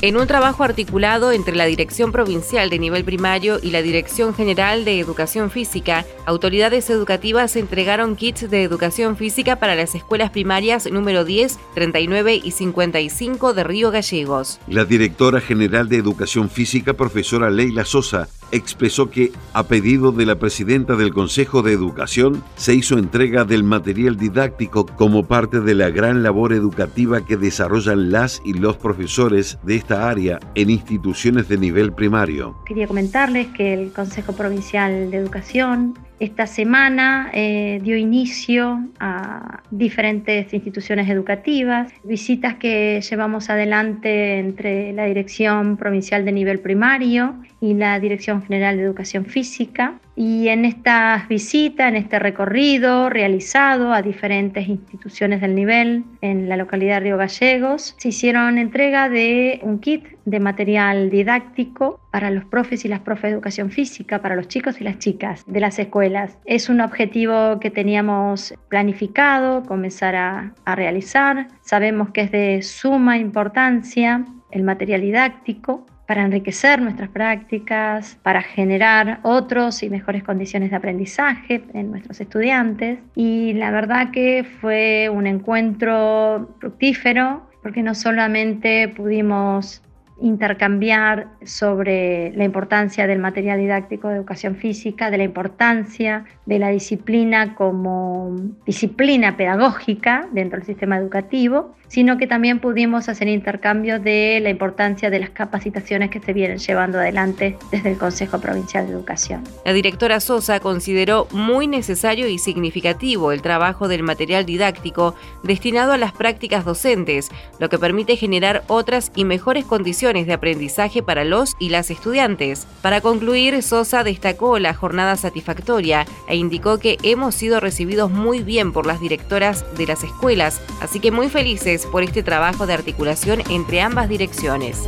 En 0.04 0.18
un 0.18 0.26
trabajo 0.26 0.64
articulado 0.64 1.32
entre 1.32 1.56
la 1.56 1.64
Dirección 1.64 2.12
Provincial 2.12 2.68
de 2.68 2.78
Nivel 2.78 3.06
Primario 3.06 3.58
y 3.62 3.70
la 3.70 3.80
Dirección 3.80 4.34
General 4.34 4.84
de 4.84 5.00
Educación 5.00 5.50
Física, 5.50 6.04
autoridades 6.26 6.90
educativas 6.90 7.56
entregaron 7.56 8.14
kits 8.14 8.50
de 8.50 8.64
educación 8.64 9.16
física 9.16 9.56
para 9.56 9.74
las 9.74 9.94
escuelas 9.94 10.28
primarias 10.28 10.92
número 10.92 11.24
10, 11.24 11.58
39 11.72 12.38
y 12.44 12.50
55 12.50 13.54
de 13.54 13.64
Río 13.64 13.90
Gallegos. 13.90 14.60
La 14.68 14.84
directora 14.84 15.40
general 15.40 15.88
de 15.88 15.96
Educación 15.96 16.50
Física, 16.50 16.92
profesora 16.92 17.48
Leila 17.48 17.86
Sosa, 17.86 18.28
expresó 18.54 19.10
que, 19.10 19.32
a 19.52 19.64
pedido 19.64 20.12
de 20.12 20.26
la 20.26 20.38
presidenta 20.38 20.94
del 20.94 21.12
Consejo 21.12 21.62
de 21.62 21.72
Educación, 21.72 22.42
se 22.56 22.74
hizo 22.74 22.98
entrega 22.98 23.44
del 23.44 23.64
material 23.64 24.16
didáctico 24.16 24.86
como 24.86 25.26
parte 25.26 25.60
de 25.60 25.74
la 25.74 25.90
gran 25.90 26.22
labor 26.22 26.52
educativa 26.52 27.24
que 27.26 27.36
desarrollan 27.36 28.12
las 28.12 28.40
y 28.44 28.54
los 28.54 28.76
profesores 28.76 29.58
de 29.64 29.74
esta 29.74 30.08
área 30.08 30.38
en 30.54 30.70
instituciones 30.70 31.48
de 31.48 31.58
nivel 31.58 31.92
primario. 31.92 32.56
Quería 32.64 32.86
comentarles 32.86 33.48
que 33.48 33.74
el 33.74 33.92
Consejo 33.92 34.34
Provincial 34.34 35.10
de 35.10 35.16
Educación 35.16 35.98
esta 36.24 36.46
semana 36.46 37.30
eh, 37.34 37.80
dio 37.82 37.96
inicio 37.96 38.88
a 38.98 39.62
diferentes 39.70 40.52
instituciones 40.54 41.08
educativas, 41.10 41.92
visitas 42.02 42.54
que 42.54 43.00
llevamos 43.02 43.50
adelante 43.50 44.38
entre 44.38 44.92
la 44.94 45.04
Dirección 45.04 45.76
Provincial 45.76 46.24
de 46.24 46.32
Nivel 46.32 46.60
Primario 46.60 47.34
y 47.60 47.74
la 47.74 48.00
Dirección 48.00 48.42
General 48.42 48.76
de 48.76 48.84
Educación 48.84 49.26
Física. 49.26 50.00
Y 50.16 50.48
en 50.48 50.64
estas 50.64 51.26
visitas, 51.28 51.88
en 51.88 51.96
este 51.96 52.18
recorrido 52.18 53.10
realizado 53.10 53.92
a 53.92 54.00
diferentes 54.00 54.68
instituciones 54.68 55.40
del 55.40 55.54
nivel 55.54 56.04
en 56.20 56.48
la 56.48 56.56
localidad 56.56 56.96
de 56.96 57.00
Río 57.00 57.16
Gallegos, 57.16 57.94
se 57.98 58.08
hicieron 58.08 58.58
entrega 58.58 59.08
de 59.08 59.58
un 59.62 59.80
kit 59.80 60.04
de 60.24 60.38
material 60.38 61.10
didáctico 61.10 62.00
para 62.12 62.30
los 62.30 62.44
profes 62.44 62.84
y 62.84 62.88
las 62.88 63.00
profes 63.00 63.24
de 63.24 63.30
educación 63.30 63.70
física, 63.70 64.22
para 64.22 64.36
los 64.36 64.46
chicos 64.46 64.80
y 64.80 64.84
las 64.84 64.98
chicas 64.98 65.44
de 65.46 65.60
las 65.60 65.78
escuelas. 65.80 66.38
Es 66.44 66.68
un 66.68 66.80
objetivo 66.80 67.58
que 67.58 67.70
teníamos 67.70 68.54
planificado 68.68 69.64
comenzar 69.64 70.14
a, 70.14 70.54
a 70.64 70.76
realizar. 70.76 71.48
Sabemos 71.60 72.10
que 72.10 72.20
es 72.20 72.30
de 72.30 72.62
suma 72.62 73.18
importancia 73.18 74.24
el 74.52 74.62
material 74.62 75.00
didáctico 75.00 75.86
para 76.06 76.22
enriquecer 76.22 76.80
nuestras 76.82 77.08
prácticas, 77.08 78.18
para 78.22 78.42
generar 78.42 79.20
otros 79.22 79.82
y 79.82 79.90
mejores 79.90 80.22
condiciones 80.22 80.70
de 80.70 80.76
aprendizaje 80.76 81.62
en 81.72 81.90
nuestros 81.90 82.20
estudiantes. 82.20 82.98
Y 83.14 83.54
la 83.54 83.70
verdad 83.70 84.10
que 84.10 84.44
fue 84.60 85.08
un 85.08 85.26
encuentro 85.26 86.56
fructífero 86.60 87.48
porque 87.62 87.82
no 87.82 87.94
solamente 87.94 88.88
pudimos 88.88 89.82
intercambiar 90.20 91.28
sobre 91.44 92.32
la 92.36 92.44
importancia 92.44 93.06
del 93.06 93.18
material 93.18 93.58
didáctico 93.58 94.08
de 94.08 94.16
educación 94.16 94.56
física, 94.56 95.10
de 95.10 95.18
la 95.18 95.24
importancia 95.24 96.24
de 96.46 96.58
la 96.58 96.68
disciplina 96.68 97.54
como 97.54 98.36
disciplina 98.64 99.36
pedagógica 99.36 100.28
dentro 100.32 100.58
del 100.58 100.66
sistema 100.66 100.98
educativo, 100.98 101.74
sino 101.88 102.16
que 102.16 102.26
también 102.26 102.60
pudimos 102.60 103.08
hacer 103.08 103.28
intercambio 103.28 103.98
de 103.98 104.38
la 104.40 104.50
importancia 104.50 105.10
de 105.10 105.18
las 105.18 105.30
capacitaciones 105.30 106.10
que 106.10 106.20
se 106.20 106.32
vienen 106.32 106.58
llevando 106.58 106.98
adelante 106.98 107.56
desde 107.70 107.90
el 107.90 107.98
Consejo 107.98 108.40
Provincial 108.40 108.86
de 108.86 108.92
Educación. 108.92 109.42
La 109.64 109.72
directora 109.72 110.20
Sosa 110.20 110.60
consideró 110.60 111.26
muy 111.32 111.66
necesario 111.66 112.28
y 112.28 112.38
significativo 112.38 113.32
el 113.32 113.42
trabajo 113.42 113.88
del 113.88 114.02
material 114.02 114.46
didáctico 114.46 115.14
destinado 115.42 115.92
a 115.92 115.98
las 115.98 116.12
prácticas 116.12 116.64
docentes, 116.64 117.30
lo 117.58 117.68
que 117.68 117.78
permite 117.78 118.16
generar 118.16 118.62
otras 118.68 119.10
y 119.14 119.24
mejores 119.24 119.64
condiciones 119.64 120.03
de 120.04 120.34
aprendizaje 120.34 121.02
para 121.02 121.24
los 121.24 121.56
y 121.58 121.70
las 121.70 121.90
estudiantes. 121.90 122.66
Para 122.82 123.00
concluir, 123.00 123.62
Sosa 123.62 124.04
destacó 124.04 124.58
la 124.58 124.74
jornada 124.74 125.16
satisfactoria 125.16 126.04
e 126.28 126.36
indicó 126.36 126.78
que 126.78 126.98
hemos 127.02 127.34
sido 127.34 127.58
recibidos 127.58 128.10
muy 128.10 128.42
bien 128.42 128.72
por 128.72 128.86
las 128.86 129.00
directoras 129.00 129.64
de 129.78 129.86
las 129.86 130.04
escuelas, 130.04 130.60
así 130.82 131.00
que 131.00 131.10
muy 131.10 131.30
felices 131.30 131.86
por 131.86 132.02
este 132.02 132.22
trabajo 132.22 132.66
de 132.66 132.74
articulación 132.74 133.42
entre 133.48 133.80
ambas 133.80 134.10
direcciones. 134.10 134.82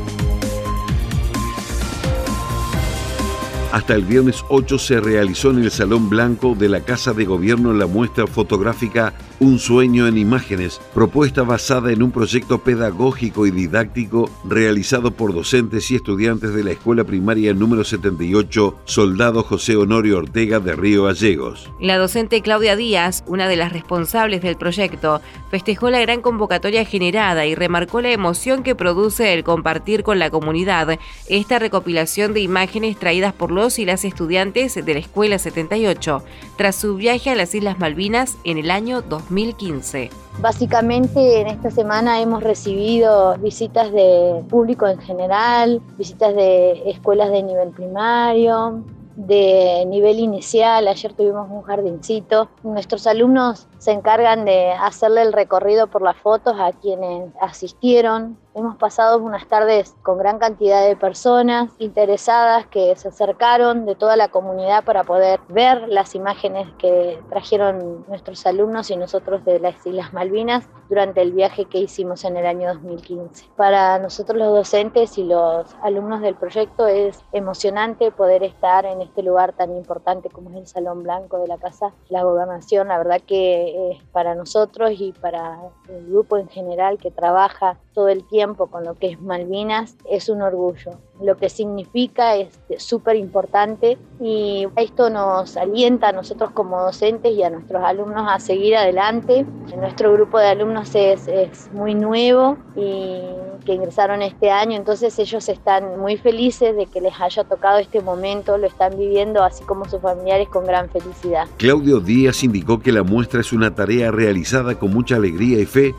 Hasta 3.77 3.93
el 3.93 4.07
viernes 4.07 4.43
8 4.49 4.79
se 4.79 5.01
realizó 5.03 5.51
en 5.51 5.59
el 5.59 5.71
Salón 5.71 6.09
Blanco 6.09 6.55
de 6.55 6.71
la 6.71 6.81
Casa 6.81 7.12
de 7.12 7.27
Gobierno 7.27 7.75
la 7.75 7.87
muestra 7.87 8.27
fotográfica 8.27 9.12
Un 9.39 9.59
sueño 9.59 10.07
en 10.07 10.17
imágenes, 10.17 10.81
propuesta 10.95 11.43
basada 11.43 11.93
en 11.93 12.03
un 12.03 12.11
proyecto 12.11 12.57
pedagógico 12.61 13.47
y 13.47 13.51
didáctico 13.51 14.31
realizado 14.49 15.11
por 15.11 15.35
docentes 15.35 15.91
y 15.91 15.97
estudiantes 15.97 16.55
de 16.55 16.65
la 16.65 16.71
Escuela 16.71 17.05
Primaria 17.05 17.53
número 17.53 17.85
78 17.85 18.79
Soldado 18.87 19.43
José 19.43 19.77
Honorio 19.77 20.17
Ortega 20.17 20.59
de 20.59 20.75
Río 20.75 21.05
Gallegos. 21.05 21.71
La 21.79 21.99
docente 21.99 22.41
Claudia 22.41 22.77
Díaz, 22.77 23.25
una 23.27 23.47
de 23.47 23.57
las 23.57 23.75
responsables 23.75 24.41
del 24.41 24.57
proyecto, 24.57 25.21
festejó 25.51 25.91
la 25.91 26.01
gran 26.01 26.23
convocatoria 26.23 26.87
generada 26.87 27.45
y 27.45 27.55
remarcó 27.55 28.01
la 28.01 28.11
emoción 28.11 28.62
que 28.62 28.75
produce 28.75 29.35
el 29.35 29.45
compartir 29.45 30.03
con 30.03 30.19
la 30.19 30.31
comunidad 30.31 30.99
esta 31.29 31.59
recopilación 31.59 32.33
de 32.33 32.41
imágenes 32.41 32.99
traídas 32.99 33.35
por 33.35 33.53
los 33.53 33.65
y 33.79 33.85
las 33.85 34.05
estudiantes 34.05 34.74
de 34.74 34.94
la 34.94 35.00
Escuela 35.00 35.38
78 35.38 36.22
tras 36.57 36.76
su 36.76 36.96
viaje 36.96 37.31
a 37.31 37.35
las 37.35 37.55
Islas 37.55 37.79
Malvinas 37.79 38.37
en 38.44 38.59
el 38.59 38.70
año 38.70 39.02
2000. 39.02 39.26
2015. 39.37 40.11
Básicamente 40.40 41.40
en 41.40 41.46
esta 41.48 41.70
semana 41.70 42.20
hemos 42.20 42.42
recibido 42.42 43.37
visitas 43.38 43.90
de 43.92 44.44
público 44.48 44.87
en 44.87 44.98
general, 44.98 45.81
visitas 45.98 46.35
de 46.35 46.90
escuelas 46.90 47.31
de 47.31 47.42
nivel 47.42 47.70
primario, 47.70 48.85
de 49.16 49.85
nivel 49.87 50.18
inicial. 50.18 50.88
Ayer 50.88 51.12
tuvimos 51.14 51.48
un 51.50 51.62
jardincito. 51.62 52.48
Nuestros 52.62 53.07
alumnos 53.07 53.66
se 53.79 53.93
encargan 53.93 54.45
de 54.45 54.73
hacerle 54.73 55.23
el 55.23 55.33
recorrido 55.33 55.87
por 55.87 56.03
las 56.03 56.17
fotos 56.17 56.57
a 56.59 56.73
quienes 56.73 57.31
asistieron. 57.41 58.39
Hemos 58.55 58.77
pasado 58.77 59.19
unas 59.19 59.47
tardes 59.49 59.95
con 60.03 60.17
gran 60.17 60.39
cantidad 60.39 60.87
de 60.87 60.97
personas 60.97 61.71
interesadas 61.79 62.67
que 62.67 62.97
se 62.97 63.09
acercaron 63.09 63.85
de 63.85 63.95
toda 63.95 64.17
la 64.17 64.29
comunidad 64.29 64.83
para 64.85 65.05
poder 65.05 65.41
ver 65.49 65.89
las 65.89 66.15
imágenes 66.15 66.67
que 66.79 67.21
trajeron 67.29 68.07
nuestros 68.09 68.47
alumnos 68.47 68.91
y 68.91 68.97
nosotros 68.97 69.45
de 69.45 69.61
las 69.61 69.87
Islas 69.87 70.15
Malvinas 70.15 70.67
durante 70.89 71.21
el 71.21 71.33
viaje 71.33 71.67
que 71.67 71.79
hicimos 71.79 72.25
en 72.25 72.39
el 72.39 72.47
año 72.47 72.73
2015. 72.73 73.51
Para 73.57 73.99
nosotros 73.99 74.39
los 74.39 74.55
docentes 74.55 75.19
y 75.19 75.25
los 75.25 75.75
alumnos 75.83 76.23
del 76.23 76.35
proyecto 76.35 76.87
es 76.87 77.23
emocionante 77.33 78.11
poder 78.11 78.43
estar 78.43 78.87
en 78.87 79.03
este 79.03 79.23
lugar 79.23 79.53
tan 79.53 79.77
importante 79.77 80.31
como 80.31 80.51
es 80.51 80.57
el 80.57 80.67
Salón 80.67 81.03
Blanco 81.03 81.39
de 81.39 81.49
la 81.49 81.59
Casa 81.59 81.93
La 82.09 82.23
Gobernación. 82.23 82.89
La 82.89 82.99
verdad 82.99 83.21
que 83.27 83.65
es 83.68 84.02
para 84.12 84.35
nosotros 84.35 84.92
y 84.98 85.12
para 85.12 85.59
el 85.88 86.07
grupo 86.07 86.37
en 86.37 86.48
general 86.48 86.98
que 86.98 87.11
trabaja 87.11 87.79
todo 87.94 88.09
el 88.09 88.26
tiempo 88.26 88.66
con 88.68 88.85
lo 88.85 88.94
que 88.94 89.09
es 89.09 89.20
Malvinas, 89.20 89.96
es 90.09 90.29
un 90.29 90.42
orgullo. 90.42 90.92
Lo 91.22 91.37
que 91.37 91.48
significa 91.48 92.37
es 92.37 92.59
súper 92.79 93.16
importante 93.16 93.98
y 94.20 94.66
esto 94.76 95.11
nos 95.11 95.57
alienta 95.57 96.09
a 96.09 96.12
nosotros 96.12 96.50
como 96.50 96.81
docentes 96.81 97.35
y 97.35 97.42
a 97.42 97.50
nuestros 97.50 97.83
alumnos 97.83 98.26
a 98.29 98.38
seguir 98.38 98.76
adelante. 98.76 99.46
Nuestro 99.76 100.12
grupo 100.12 100.38
de 100.38 100.48
alumnos 100.48 100.94
es, 100.94 101.29
es 101.29 101.70
muy 101.72 101.94
nuevo 101.94 102.57
y 102.74 103.20
que 103.64 103.74
ingresaron 103.74 104.22
este 104.22 104.50
año, 104.50 104.76
entonces 104.76 105.18
ellos 105.18 105.48
están 105.48 105.98
muy 105.98 106.16
felices 106.16 106.74
de 106.76 106.87
que 106.87 107.00
les 107.00 107.20
haya 107.20 107.44
tocado 107.44 107.79
este 107.79 108.00
momento, 108.00 108.57
lo 108.57 108.66
están 108.66 108.96
viviendo 108.96 109.42
así 109.42 109.64
como 109.64 109.85
sus 109.87 110.00
familiares 110.00 110.48
con 110.48 110.64
gran 110.64 110.88
felicidad. 110.88 111.48
Claudio 111.59 112.00
Díaz 112.00 112.44
indicó 112.44 112.81
que 112.81 112.92
la 112.92 113.02
muestra 113.02 113.40
es 113.40 113.52
una 113.52 113.74
tarea 113.74 114.11
realizada 114.11 114.79
con 114.79 114.94
mucha 114.94 115.16
alegría 115.16 115.59
y 115.59 115.66
fe 115.66 115.94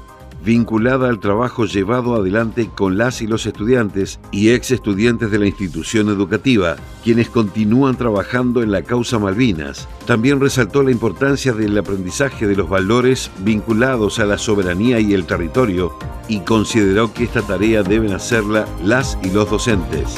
vinculada 0.47 1.09
al 1.09 1.19
trabajo 1.19 1.65
llevado 1.65 2.15
adelante 2.15 2.69
con 2.73 2.97
las 2.97 3.21
y 3.21 3.27
los 3.27 3.45
estudiantes 3.45 4.21
y 4.31 4.51
ex 4.51 4.71
estudiantes 4.71 5.29
de 5.29 5.39
la 5.39 5.45
institución 5.45 6.07
educativa, 6.07 6.77
quienes 7.03 7.29
continúan 7.29 7.97
trabajando 7.97 8.63
en 8.63 8.71
la 8.71 8.81
causa 8.81 9.19
Malvinas. 9.19 9.89
También 10.05 10.39
resaltó 10.39 10.83
la 10.83 10.91
importancia 10.91 11.51
del 11.51 11.77
aprendizaje 11.77 12.47
de 12.47 12.55
los 12.55 12.69
valores 12.69 13.29
vinculados 13.39 14.19
a 14.19 14.25
la 14.25 14.37
soberanía 14.37 15.01
y 15.01 15.13
el 15.13 15.25
territorio 15.25 15.91
y 16.29 16.39
consideró 16.39 17.13
que 17.13 17.25
esta 17.25 17.41
tarea 17.41 17.83
deben 17.83 18.13
hacerla 18.13 18.65
las 18.81 19.17
y 19.23 19.31
los 19.31 19.49
docentes. 19.49 20.15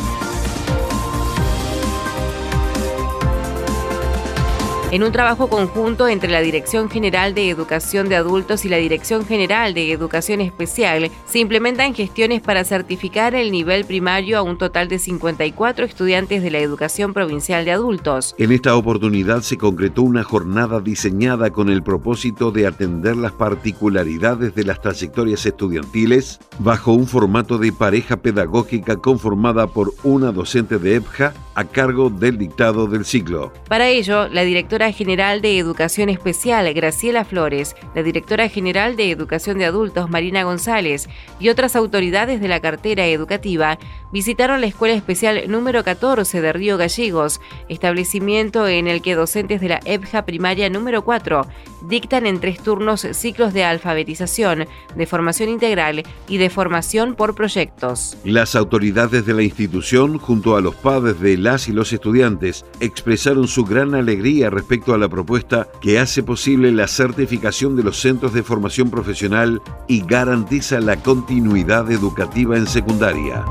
En 4.91 5.04
un 5.04 5.12
trabajo 5.12 5.49
conjunto 5.49 6.08
entre 6.08 6.32
la 6.32 6.41
Dirección 6.41 6.89
General 6.89 7.36
de 7.36 7.49
Educación 7.49 8.10
de 8.10 8.15
Adultos 8.15 8.65
y 8.65 8.69
la 8.69 8.78
Dirección 8.78 9.23
General 9.23 9.75
de 9.75 9.91
Educación 9.91 10.41
Especial, 10.41 11.12
se 11.28 11.38
implementan 11.38 11.93
gestiones 11.93 12.41
para 12.41 12.63
certificar 12.63 13.36
el 13.36 13.52
nivel 13.52 13.86
primario 13.86 14.39
a 14.39 14.41
un 14.41 14.58
total 14.58 14.88
de 14.88 14.97
54 14.97 15.86
estudiantes 15.86 16.41
de 16.41 16.49
la 16.49 16.58
Educación 16.58 17.13
Provincial 17.13 17.65
de 17.65 17.71
Adultos. 17.71 18.34
En 18.39 18.52
esta 18.52 18.75
oportunidad 18.75 19.41
se 19.41 19.58
concretó 19.58 20.02
una 20.02 20.23
jornada 20.23 20.80
diseñada 20.80 21.52
con 21.52 21.69
el 21.69 21.84
propósito 21.84 22.52
de 22.52 22.65
atender 22.65 23.15
las 23.15 23.34
particularidades 23.34 24.56
de 24.56 24.63
las 24.63 24.82
trayectorias 24.82 25.45
estudiantiles 25.45 26.39
bajo 26.58 26.93
un 26.93 27.06
formato 27.06 27.60
de 27.60 27.71
pareja 27.71 28.17
pedagógica 28.17 28.95
conformada 28.97 29.67
por 29.67 29.93
una 30.04 30.32
docente 30.32 30.80
de 30.80 30.95
EPJA 30.95 31.34
a 31.60 31.65
cargo 31.65 32.10
del 32.10 32.38
dictado 32.38 32.88
del 32.88 33.04
ciclo. 33.04 33.52
Para 33.67 33.89
ello, 33.89 34.30
la 34.30 34.43
directora 34.43 34.78
general 34.87 35.41
de 35.41 35.57
Educación 35.57 36.09
Especial, 36.09 36.73
Graciela 36.73 37.25
Flores, 37.25 37.75
la 37.93 38.01
directora 38.01 38.47
general 38.47 38.95
de 38.95 39.11
Educación 39.11 39.57
de 39.57 39.65
Adultos, 39.65 40.09
Marina 40.09 40.43
González, 40.43 41.09
y 41.39 41.49
otras 41.49 41.75
autoridades 41.75 42.39
de 42.39 42.47
la 42.47 42.61
cartera 42.61 43.05
educativa 43.05 43.77
visitaron 44.11 44.61
la 44.61 44.67
Escuela 44.67 44.95
Especial 44.95 45.43
número 45.51 45.83
14 45.83 46.41
de 46.41 46.53
Río 46.53 46.77
Gallegos, 46.77 47.41
establecimiento 47.67 48.67
en 48.67 48.87
el 48.87 49.01
que 49.01 49.15
docentes 49.15 49.59
de 49.59 49.69
la 49.69 49.79
EBJA 49.83 50.25
primaria 50.25 50.69
número 50.69 51.03
4 51.03 51.45
dictan 51.87 52.25
en 52.25 52.39
tres 52.39 52.63
turnos 52.63 53.05
ciclos 53.11 53.53
de 53.53 53.65
alfabetización, 53.65 54.65
de 54.95 55.05
formación 55.05 55.49
integral 55.49 56.03
y 56.27 56.37
de 56.37 56.49
formación 56.49 57.15
por 57.15 57.35
proyectos. 57.35 58.17
Las 58.23 58.55
autoridades 58.55 59.25
de 59.25 59.33
la 59.33 59.43
institución, 59.43 60.17
junto 60.17 60.55
a 60.55 60.61
los 60.61 60.75
padres 60.75 61.19
de 61.19 61.37
las 61.37 61.67
y 61.67 61.73
los 61.73 61.93
estudiantes, 61.93 62.65
expresaron 62.79 63.47
su 63.47 63.65
gran 63.65 63.93
alegría 63.93 64.49
respecto 64.49 64.68
a 64.69 64.97
la 64.99 65.10
propuesta 65.10 65.67
que 65.82 65.97
hace 65.97 66.21
posible 66.21 66.71
la 66.71 66.88
certificación 66.88 67.75
de 67.75 67.82
los 67.82 67.99
centros 67.99 68.34
de 68.34 68.43
formación 68.43 68.91
profesional 68.91 69.63
y 69.88 70.05
garantiza 70.05 70.79
la 70.79 70.97
continuidad 70.97 71.91
educativa 71.91 72.55
en 72.55 72.67
secundaria. 72.67 73.43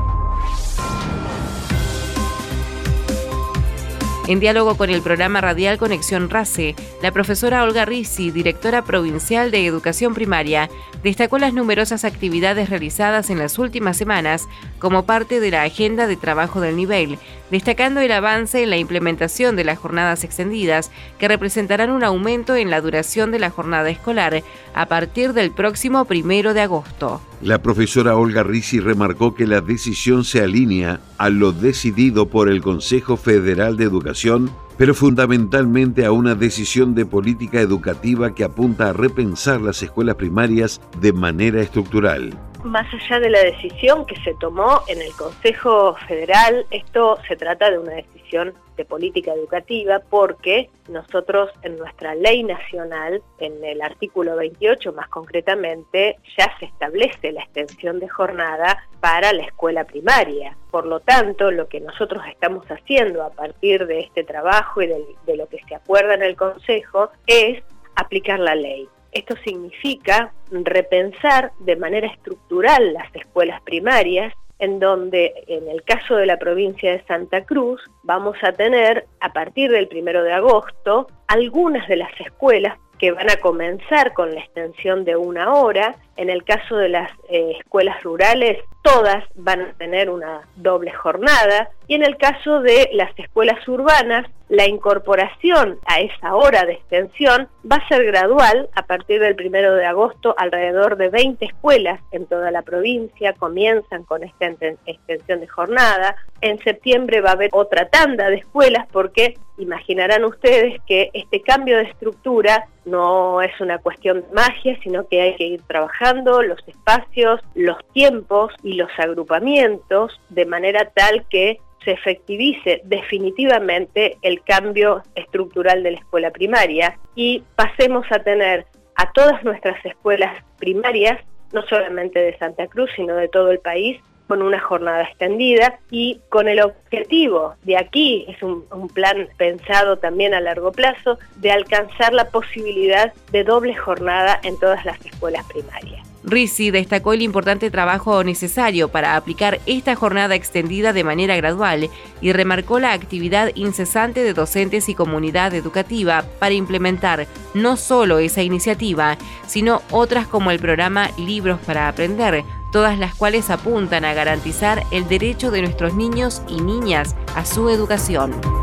En 4.29 4.39
diálogo 4.39 4.77
con 4.77 4.91
el 4.91 5.01
programa 5.01 5.41
radial 5.41 5.77
Conexión 5.77 6.29
RACE, 6.29 6.75
la 7.01 7.11
profesora 7.11 7.63
Olga 7.63 7.83
Rizzi, 7.83 8.31
directora 8.31 8.83
provincial 8.83 9.51
de 9.51 9.65
Educación 9.65 10.13
Primaria, 10.13 10.69
destacó 11.03 11.37
las 11.37 11.53
numerosas 11.53 12.05
actividades 12.05 12.69
realizadas 12.69 13.29
en 13.29 13.39
las 13.39 13.57
últimas 13.59 13.97
semanas 13.97 14.47
como 14.77 15.05
parte 15.05 15.39
de 15.39 15.51
la 15.51 15.63
agenda 15.63 16.07
de 16.07 16.15
trabajo 16.15 16.61
del 16.61 16.77
nivel, 16.77 17.17
destacando 17.51 17.99
el 17.99 18.11
avance 18.11 18.63
en 18.63 18.69
la 18.69 18.77
implementación 18.77 19.55
de 19.55 19.63
las 19.63 19.79
jornadas 19.79 20.23
extendidas, 20.23 20.91
que 21.17 21.27
representarán 21.27 21.91
un 21.91 22.03
aumento 22.03 22.55
en 22.55 22.69
la 22.69 22.81
duración 22.81 23.31
de 23.31 23.39
la 23.39 23.49
jornada 23.49 23.89
escolar 23.89 24.43
a 24.73 24.85
partir 24.87 25.33
del 25.33 25.51
próximo 25.51 26.05
primero 26.05 26.53
de 26.53 26.61
agosto. 26.61 27.21
La 27.41 27.61
profesora 27.61 28.15
Olga 28.15 28.43
Rizzi 28.43 28.79
remarcó 28.79 29.33
que 29.33 29.47
la 29.47 29.61
decisión 29.61 30.23
se 30.23 30.41
alinea 30.41 30.99
a 31.17 31.29
lo 31.29 31.51
decidido 31.51 32.27
por 32.27 32.49
el 32.49 32.61
Consejo 32.61 33.17
Federal 33.17 33.77
de 33.77 33.85
Educación 33.85 34.51
pero 34.79 34.95
fundamentalmente 34.95 36.05
a 36.05 36.13
una 36.13 36.35
decisión 36.35 36.95
de 36.95 37.05
política 37.05 37.59
educativa 37.59 38.33
que 38.33 38.45
apunta 38.45 38.89
a 38.89 38.93
repensar 38.93 39.59
las 39.59 39.83
escuelas 39.83 40.15
primarias 40.15 40.79
de 41.01 41.11
manera 41.11 41.61
estructural. 41.61 42.33
más 42.63 42.87
allá 42.93 43.19
de 43.19 43.29
la 43.29 43.43
decisión 43.43 44.05
que 44.05 44.15
se 44.21 44.33
tomó 44.35 44.81
en 44.87 45.01
el 45.01 45.11
Consejo 45.13 45.95
Federal, 46.07 46.65
esto 46.71 47.17
se 47.27 47.35
trata 47.35 47.69
de 47.69 47.79
una 47.79 47.91
decisión 47.91 48.53
de 48.79 48.85
política 48.85 49.33
educativa 49.33 49.99
porque 50.09 50.69
nosotros 50.87 51.51
en 51.63 51.75
nuestra 51.77 52.15
ley 52.15 52.43
nacional, 52.43 53.21
en 53.39 53.61
el 53.61 53.81
artículo 53.81 54.37
28 54.37 54.93
más 54.93 55.09
concretamente, 55.09 56.15
ya 56.37 56.49
se 56.59 56.65
establece 56.65 57.33
la 57.33 57.41
extensión 57.41 57.99
de 57.99 58.07
jornada 58.07 58.87
para 59.01 59.33
la 59.33 59.43
escuela 59.43 59.83
primaria. 59.83 60.55
Por 60.71 60.85
lo 60.85 61.01
tanto, 61.01 61.51
lo 61.51 61.67
que 61.67 61.81
nosotros 61.81 62.23
estamos 62.29 62.65
haciendo 62.67 63.21
a 63.23 63.31
partir 63.31 63.85
de 63.85 63.99
este 63.99 64.23
trabajo 64.23 64.81
y 64.81 64.87
de, 64.87 65.05
de 65.25 65.35
lo 65.35 65.49
que 65.49 65.59
se 65.67 65.75
acuerda 65.75 66.13
en 66.13 66.23
el 66.23 66.37
Consejo 66.37 67.09
es 67.27 67.61
aplicar 67.95 68.39
la 68.39 68.55
ley. 68.55 68.87
Esto 69.11 69.35
significa 69.43 70.31
repensar 70.51 71.51
de 71.59 71.75
manera 71.75 72.07
estructural 72.07 72.93
las 72.93 73.13
escuelas 73.13 73.61
primarias, 73.63 74.33
en 74.59 74.79
donde 74.79 75.33
en 75.47 75.67
el 75.67 75.83
caso 75.83 76.15
de 76.15 76.25
la 76.25 76.37
provincia 76.37 76.91
de 76.91 77.03
Santa 77.05 77.45
Cruz 77.45 77.81
vamos 78.03 78.37
a 78.43 78.51
tener 78.51 79.07
a 79.19 79.33
partir 79.33 79.71
del 79.71 79.87
primero 79.87 80.23
de 80.23 80.33
agosto 80.33 81.07
algunas 81.27 81.87
de 81.87 81.97
las 81.97 82.11
escuelas 82.19 82.77
que 82.99 83.11
van 83.11 83.29
a 83.29 83.37
comenzar 83.37 84.13
con 84.13 84.35
la 84.35 84.41
extensión 84.41 85.05
de 85.05 85.15
una 85.15 85.53
hora. 85.53 85.95
En 86.17 86.29
el 86.29 86.43
caso 86.43 86.75
de 86.75 86.89
las 86.89 87.09
eh, 87.29 87.55
escuelas 87.57 88.03
rurales, 88.03 88.57
todas 88.83 89.23
van 89.35 89.61
a 89.61 89.73
tener 89.73 90.09
una 90.09 90.41
doble 90.57 90.91
jornada. 90.91 91.69
Y 91.87 91.95
en 91.95 92.03
el 92.03 92.17
caso 92.17 92.61
de 92.61 92.89
las 92.93 93.17
escuelas 93.17 93.65
urbanas, 93.67 94.27
la 94.49 94.67
incorporación 94.67 95.79
a 95.85 96.01
esa 96.01 96.35
hora 96.35 96.65
de 96.65 96.73
extensión 96.73 97.47
va 97.71 97.77
a 97.77 97.87
ser 97.87 98.03
gradual. 98.05 98.69
A 98.75 98.81
partir 98.81 99.21
del 99.21 99.35
primero 99.35 99.75
de 99.75 99.85
agosto, 99.85 100.33
alrededor 100.37 100.97
de 100.97 101.09
20 101.09 101.45
escuelas 101.45 102.01
en 102.11 102.25
toda 102.25 102.51
la 102.51 102.63
provincia 102.63 103.33
comienzan 103.33 104.03
con 104.03 104.23
esta 104.23 104.47
extensión 104.85 105.39
de 105.39 105.47
jornada. 105.47 106.15
En 106.41 106.57
septiembre 106.59 107.21
va 107.21 107.29
a 107.29 107.33
haber 107.33 107.51
otra 107.53 107.89
tanda 107.89 108.29
de 108.29 108.37
escuelas 108.37 108.87
porque 108.91 109.35
imaginarán 109.59 110.25
ustedes 110.25 110.81
que 110.87 111.11
este 111.13 111.41
cambio 111.41 111.77
de 111.77 111.83
estructura 111.83 112.67
no 112.85 113.41
es 113.41 113.51
una 113.59 113.77
cuestión 113.77 114.21
de 114.21 114.33
magia, 114.33 114.77
sino 114.81 115.07
que 115.07 115.21
hay 115.21 115.35
que 115.35 115.45
ir 115.45 115.61
trabajando 115.67 116.41
los 116.41 116.59
espacios, 116.67 117.41
los 117.53 117.77
tiempos 117.93 118.53
y 118.63 118.73
los 118.73 118.89
agrupamientos 118.97 120.19
de 120.29 120.45
manera 120.45 120.89
tal 120.95 121.25
que 121.29 121.59
se 121.83 121.91
efectivice 121.91 122.81
definitivamente 122.83 124.17
el 124.21 124.41
cambio 124.43 125.03
estructural 125.15 125.83
de 125.83 125.91
la 125.91 125.97
escuela 125.97 126.31
primaria 126.31 126.97
y 127.15 127.43
pasemos 127.55 128.05
a 128.11 128.19
tener 128.19 128.65
a 128.95 129.11
todas 129.11 129.43
nuestras 129.43 129.83
escuelas 129.85 130.43
primarias, 130.57 131.19
no 131.53 131.61
solamente 131.63 132.19
de 132.19 132.37
Santa 132.37 132.67
Cruz, 132.67 132.89
sino 132.95 133.15
de 133.15 133.29
todo 133.29 133.51
el 133.51 133.59
país, 133.59 133.99
con 134.29 134.43
una 134.43 134.59
jornada 134.59 135.03
extendida 135.03 135.79
y 135.89 136.21
con 136.29 136.47
el 136.47 136.61
objetivo 136.61 137.55
de 137.63 137.77
aquí, 137.77 138.25
es 138.27 138.43
un, 138.43 138.63
plan 138.93 139.27
pensado 139.37 139.97
también 139.97 140.35
a 140.35 140.39
largo 140.39 140.71
plazo, 140.71 141.17
de 141.37 141.51
alcanzar 141.51 142.13
la 142.13 142.29
posibilidad 142.29 143.11
de 143.31 143.43
doble 143.43 143.75
jornada 143.75 144.39
en 144.43 144.59
todas 144.59 144.85
las 144.85 145.03
escuelas 145.03 145.43
primarias. 145.47 146.08
Risi 146.23 146.71
destacó 146.71 147.13
el 147.13 147.21
importante 147.21 147.71
trabajo 147.71 148.23
necesario 148.23 148.89
para 148.89 149.15
aplicar 149.15 149.59
esta 149.65 149.95
jornada 149.95 150.35
extendida 150.35 150.93
de 150.93 151.03
manera 151.03 151.35
gradual 151.35 151.89
y 152.21 152.33
remarcó 152.33 152.79
la 152.79 152.93
actividad 152.93 153.51
incesante 153.55 154.23
de 154.23 154.33
docentes 154.33 154.89
y 154.89 154.95
comunidad 154.95 155.53
educativa 155.53 156.25
para 156.39 156.53
implementar 156.53 157.27
no 157.53 157.77
solo 157.77 158.19
esa 158.19 158.43
iniciativa, 158.43 159.17
sino 159.47 159.81
otras 159.91 160.27
como 160.27 160.51
el 160.51 160.59
programa 160.59 161.09
Libros 161.17 161.59
para 161.65 161.87
Aprender, 161.87 162.43
todas 162.71 162.99
las 162.99 163.15
cuales 163.15 163.49
apuntan 163.49 164.05
a 164.05 164.13
garantizar 164.13 164.83
el 164.91 165.07
derecho 165.07 165.51
de 165.51 165.61
nuestros 165.61 165.93
niños 165.95 166.41
y 166.47 166.61
niñas 166.61 167.15
a 167.35 167.45
su 167.45 167.69
educación. 167.69 168.58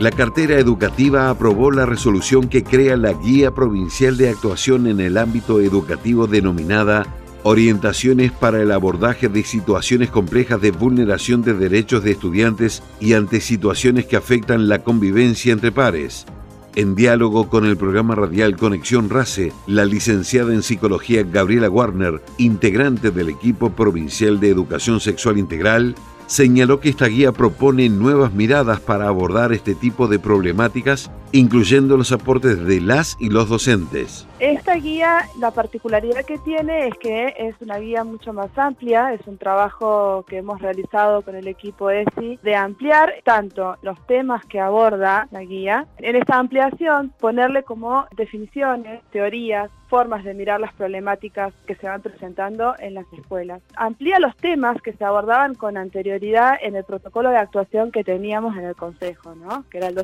La 0.00 0.10
cartera 0.10 0.58
educativa 0.58 1.30
aprobó 1.30 1.70
la 1.70 1.86
resolución 1.86 2.48
que 2.48 2.64
crea 2.64 2.96
la 2.96 3.12
Guía 3.12 3.52
Provincial 3.52 4.16
de 4.16 4.28
Actuación 4.28 4.88
en 4.88 4.98
el 5.00 5.16
ámbito 5.16 5.60
educativo 5.60 6.26
denominada 6.26 7.06
Orientaciones 7.44 8.32
para 8.32 8.60
el 8.60 8.72
abordaje 8.72 9.28
de 9.28 9.44
situaciones 9.44 10.10
complejas 10.10 10.60
de 10.60 10.72
vulneración 10.72 11.42
de 11.42 11.52
derechos 11.52 12.02
de 12.02 12.12
estudiantes 12.12 12.82
y 13.00 13.12
ante 13.12 13.40
situaciones 13.40 14.06
que 14.06 14.16
afectan 14.16 14.66
la 14.66 14.82
convivencia 14.82 15.52
entre 15.52 15.70
pares. 15.70 16.26
En 16.74 16.96
diálogo 16.96 17.48
con 17.48 17.64
el 17.64 17.76
programa 17.76 18.16
radial 18.16 18.56
Conexión 18.56 19.10
RACE, 19.10 19.52
la 19.68 19.84
licenciada 19.84 20.52
en 20.54 20.62
psicología 20.62 21.22
Gabriela 21.22 21.70
Warner, 21.70 22.20
integrante 22.38 23.12
del 23.12 23.28
equipo 23.28 23.70
provincial 23.70 24.40
de 24.40 24.48
educación 24.48 24.98
sexual 24.98 25.38
integral, 25.38 25.94
señaló 26.26 26.80
que 26.80 26.88
esta 26.88 27.06
guía 27.06 27.32
propone 27.32 27.88
nuevas 27.88 28.32
miradas 28.32 28.80
para 28.80 29.08
abordar 29.08 29.52
este 29.52 29.74
tipo 29.74 30.08
de 30.08 30.18
problemáticas, 30.18 31.10
incluyendo 31.34 31.96
los 31.96 32.12
aportes 32.12 32.64
de 32.64 32.80
las 32.80 33.16
y 33.18 33.28
los 33.28 33.48
docentes. 33.48 34.24
Esta 34.38 34.76
guía, 34.76 35.28
la 35.40 35.50
particularidad 35.50 36.24
que 36.24 36.38
tiene 36.38 36.86
es 36.86 36.94
que 36.94 37.34
es 37.36 37.56
una 37.60 37.78
guía 37.78 38.04
mucho 38.04 38.32
más 38.32 38.56
amplia, 38.56 39.12
es 39.12 39.20
un 39.26 39.36
trabajo 39.36 40.24
que 40.28 40.38
hemos 40.38 40.62
realizado 40.62 41.22
con 41.22 41.34
el 41.34 41.48
equipo 41.48 41.90
ESI 41.90 42.38
de 42.40 42.54
ampliar 42.54 43.14
tanto 43.24 43.76
los 43.82 43.98
temas 44.06 44.44
que 44.46 44.60
aborda 44.60 45.26
la 45.32 45.42
guía, 45.42 45.88
en 45.98 46.14
esta 46.14 46.38
ampliación 46.38 47.12
ponerle 47.18 47.64
como 47.64 48.06
definiciones, 48.16 49.02
teorías, 49.10 49.72
formas 49.88 50.24
de 50.24 50.34
mirar 50.34 50.60
las 50.60 50.72
problemáticas 50.74 51.54
que 51.66 51.76
se 51.76 51.86
van 51.86 52.02
presentando 52.02 52.74
en 52.78 52.94
las 52.94 53.06
escuelas. 53.12 53.62
Amplía 53.76 54.18
los 54.18 54.36
temas 54.36 54.80
que 54.82 54.92
se 54.92 55.04
abordaban 55.04 55.54
con 55.54 55.76
anterioridad 55.76 56.56
en 56.60 56.74
el 56.74 56.84
protocolo 56.84 57.30
de 57.30 57.36
actuación 57.36 57.92
que 57.92 58.02
teníamos 58.02 58.56
en 58.56 58.64
el 58.64 58.74
Consejo, 58.74 59.34
¿no? 59.36 59.64
que 59.70 59.78
era 59.78 59.86
el 59.86 59.94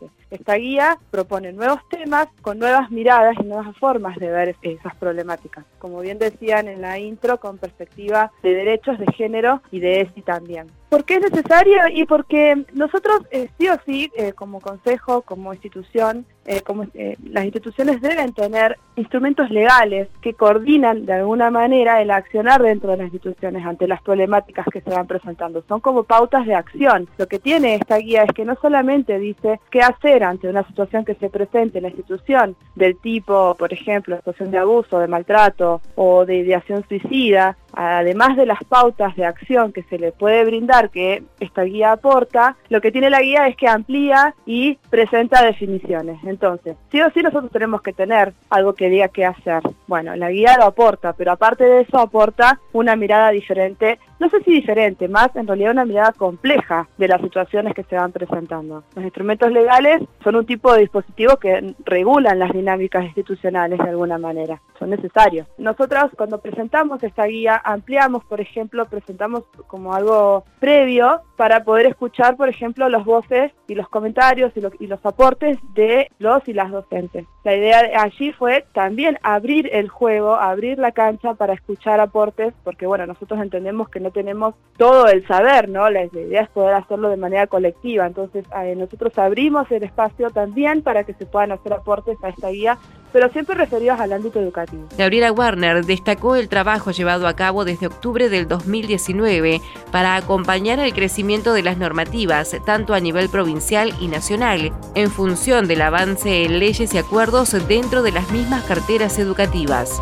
257-13. 0.00 0.10
Esta 0.30 0.54
guía 0.54 0.98
propone 1.10 1.52
nuevos 1.52 1.80
temas 1.88 2.28
con 2.42 2.58
nuevas 2.58 2.90
miradas 2.90 3.36
y 3.40 3.44
nuevas 3.44 3.76
formas 3.76 4.16
de 4.16 4.30
ver 4.30 4.56
esas 4.62 4.94
problemáticas. 4.96 5.64
Como 5.78 6.00
bien 6.00 6.18
decían 6.18 6.68
en 6.68 6.80
la 6.80 6.98
intro, 6.98 7.38
con 7.38 7.58
perspectiva 7.58 8.32
de 8.42 8.54
derechos 8.54 8.98
de 8.98 9.06
género 9.12 9.62
y 9.70 9.80
de 9.80 10.02
ESI 10.02 10.22
también. 10.22 10.68
¿Por 10.90 11.04
qué 11.04 11.14
es 11.14 11.22
necesario? 11.22 11.78
Y 11.94 12.04
porque 12.04 12.64
nosotros 12.72 13.20
eh, 13.30 13.48
sí 13.56 13.68
o 13.68 13.76
sí, 13.86 14.10
eh, 14.16 14.32
como 14.32 14.60
consejo, 14.60 15.22
como 15.22 15.54
institución, 15.54 16.26
eh, 16.46 16.62
como, 16.62 16.84
las 17.22 17.44
instituciones 17.44 18.00
deben 18.00 18.32
tener 18.32 18.76
instrumentos 18.96 19.50
legales 19.50 20.08
que 20.20 20.34
coordinan 20.34 21.06
de 21.06 21.12
alguna 21.12 21.48
manera 21.48 22.02
el 22.02 22.10
accionar 22.10 22.60
dentro 22.60 22.90
de 22.90 22.96
las 22.96 23.12
instituciones 23.12 23.64
ante 23.64 23.86
las 23.86 24.02
problemáticas 24.02 24.66
que 24.72 24.80
se 24.80 24.90
van 24.90 25.06
presentando. 25.06 25.62
Son 25.68 25.78
como 25.78 26.02
pautas 26.02 26.44
de 26.44 26.56
acción. 26.56 27.08
Lo 27.18 27.28
que 27.28 27.38
tiene 27.38 27.76
esta 27.76 27.98
guía 27.98 28.24
es 28.24 28.32
que 28.32 28.44
no 28.44 28.56
solamente 28.60 29.20
dice 29.20 29.60
qué 29.70 29.82
hacer 29.82 30.24
ante 30.24 30.48
una 30.48 30.66
situación 30.66 31.04
que 31.04 31.14
se 31.14 31.30
presente 31.30 31.78
en 31.78 31.82
la 31.82 31.90
institución, 31.90 32.56
del 32.74 32.96
tipo, 32.96 33.54
por 33.54 33.72
ejemplo, 33.72 34.16
situación 34.16 34.50
de 34.50 34.58
abuso, 34.58 34.98
de 34.98 35.06
maltrato 35.06 35.80
o 35.94 36.26
de 36.26 36.38
ideación 36.38 36.84
suicida, 36.88 37.56
además 37.72 38.36
de 38.36 38.46
las 38.46 38.62
pautas 38.64 39.14
de 39.16 39.24
acción 39.24 39.72
que 39.72 39.82
se 39.84 39.98
le 39.98 40.12
puede 40.12 40.44
brindar 40.44 40.90
que 40.90 41.22
esta 41.40 41.62
guía 41.62 41.92
aporta, 41.92 42.56
lo 42.68 42.80
que 42.80 42.92
tiene 42.92 43.10
la 43.10 43.20
guía 43.20 43.46
es 43.46 43.56
que 43.56 43.68
amplía 43.68 44.34
y 44.46 44.76
presenta 44.90 45.44
definiciones. 45.44 46.18
Entonces, 46.24 46.76
sí 46.90 47.00
o 47.00 47.10
sí 47.10 47.22
nosotros 47.22 47.50
tenemos 47.52 47.82
que 47.82 47.92
tener 47.92 48.32
algo 48.48 48.74
que 48.74 48.88
diga 48.88 49.08
qué 49.08 49.24
hacer. 49.24 49.62
Bueno, 49.86 50.14
la 50.16 50.30
guía 50.30 50.56
lo 50.58 50.64
aporta, 50.64 51.12
pero 51.12 51.32
aparte 51.32 51.64
de 51.64 51.82
eso 51.82 51.98
aporta 51.98 52.60
una 52.72 52.96
mirada 52.96 53.30
diferente, 53.30 53.98
no 54.20 54.28
sé 54.28 54.42
si 54.42 54.52
diferente, 54.52 55.08
más 55.08 55.34
en 55.34 55.46
realidad 55.46 55.72
una 55.72 55.86
mirada 55.86 56.12
compleja 56.12 56.86
de 56.98 57.08
las 57.08 57.22
situaciones 57.22 57.74
que 57.74 57.84
se 57.84 57.96
van 57.96 58.12
presentando. 58.12 58.84
Los 58.94 59.04
instrumentos 59.04 59.50
legales 59.50 60.02
son 60.22 60.36
un 60.36 60.44
tipo 60.44 60.72
de 60.72 60.80
dispositivo 60.80 61.38
que 61.38 61.74
regulan 61.84 62.38
las 62.38 62.52
dinámicas 62.52 63.04
institucionales 63.04 63.78
de 63.78 63.88
alguna 63.88 64.18
manera, 64.18 64.60
son 64.78 64.90
necesarios. 64.90 65.48
Nosotros 65.56 66.10
cuando 66.16 66.38
presentamos 66.38 67.02
esta 67.02 67.24
guía 67.24 67.60
ampliamos, 67.64 68.22
por 68.24 68.42
ejemplo, 68.42 68.84
presentamos 68.84 69.44
como 69.66 69.94
algo 69.94 70.44
previo 70.58 71.22
para 71.36 71.64
poder 71.64 71.86
escuchar, 71.86 72.36
por 72.36 72.50
ejemplo, 72.50 72.90
los 72.90 73.06
voces 73.06 73.52
y 73.66 73.74
los 73.74 73.88
comentarios 73.88 74.52
y, 74.56 74.86
los 74.86 75.06
aportes 75.06 75.56
de 75.74 76.10
los 76.18 76.46
y 76.46 76.52
las 76.52 76.70
docentes. 76.70 77.24
La 77.44 77.56
idea 77.56 77.82
de 77.82 77.94
allí 77.94 78.32
fue 78.32 78.66
también 78.74 79.16
abrir 79.22 79.70
el 79.72 79.88
juego, 79.88 80.34
abrir 80.34 80.78
la 80.78 80.92
cancha 80.92 81.32
para 81.32 81.54
escuchar 81.54 82.00
aportes, 82.00 82.52
porque 82.62 82.86
bueno, 82.86 83.06
nosotros 83.06 83.40
entendemos 83.40 83.88
que 83.88 84.00
no 84.00 84.09
no 84.10 84.12
tenemos 84.12 84.54
todo 84.76 85.06
el 85.06 85.26
saber, 85.26 85.68
¿no? 85.68 85.88
La, 85.90 86.04
idea 86.04 86.42
es 86.42 86.48
poder 86.50 86.74
hacerlo 86.74 87.10
de 87.10 87.16
manera 87.16 87.46
colectiva. 87.46 88.06
Entonces, 88.06 88.44
eh, 88.62 88.74
nosotros 88.76 89.16
abrimos 89.18 89.70
el 89.70 89.82
espacio 89.82 90.30
también 90.30 90.82
para 90.82 91.04
que 91.04 91.14
se 91.14 91.26
puedan 91.26 91.52
hacer 91.52 91.72
aportes 91.72 92.16
a 92.22 92.30
esta 92.30 92.50
guía 92.50 92.78
pero 93.12 93.28
siempre 93.30 93.54
referidos 93.56 93.98
al 93.98 94.12
ámbito 94.12 94.40
educativo. 94.40 94.86
Gabriela 94.96 95.32
Warner 95.32 95.84
destacó 95.84 96.36
el 96.36 96.48
trabajo 96.48 96.90
llevado 96.90 97.26
a 97.26 97.34
cabo 97.34 97.64
desde 97.64 97.86
octubre 97.86 98.28
del 98.28 98.46
2019 98.46 99.60
para 99.90 100.16
acompañar 100.16 100.78
el 100.78 100.92
crecimiento 100.92 101.52
de 101.52 101.62
las 101.62 101.76
normativas, 101.76 102.54
tanto 102.64 102.94
a 102.94 103.00
nivel 103.00 103.28
provincial 103.28 103.92
y 104.00 104.06
nacional, 104.06 104.72
en 104.94 105.10
función 105.10 105.66
del 105.66 105.82
avance 105.82 106.44
en 106.44 106.58
leyes 106.58 106.94
y 106.94 106.98
acuerdos 106.98 107.56
dentro 107.66 108.02
de 108.02 108.12
las 108.12 108.30
mismas 108.30 108.62
carteras 108.64 109.18
educativas. 109.18 110.00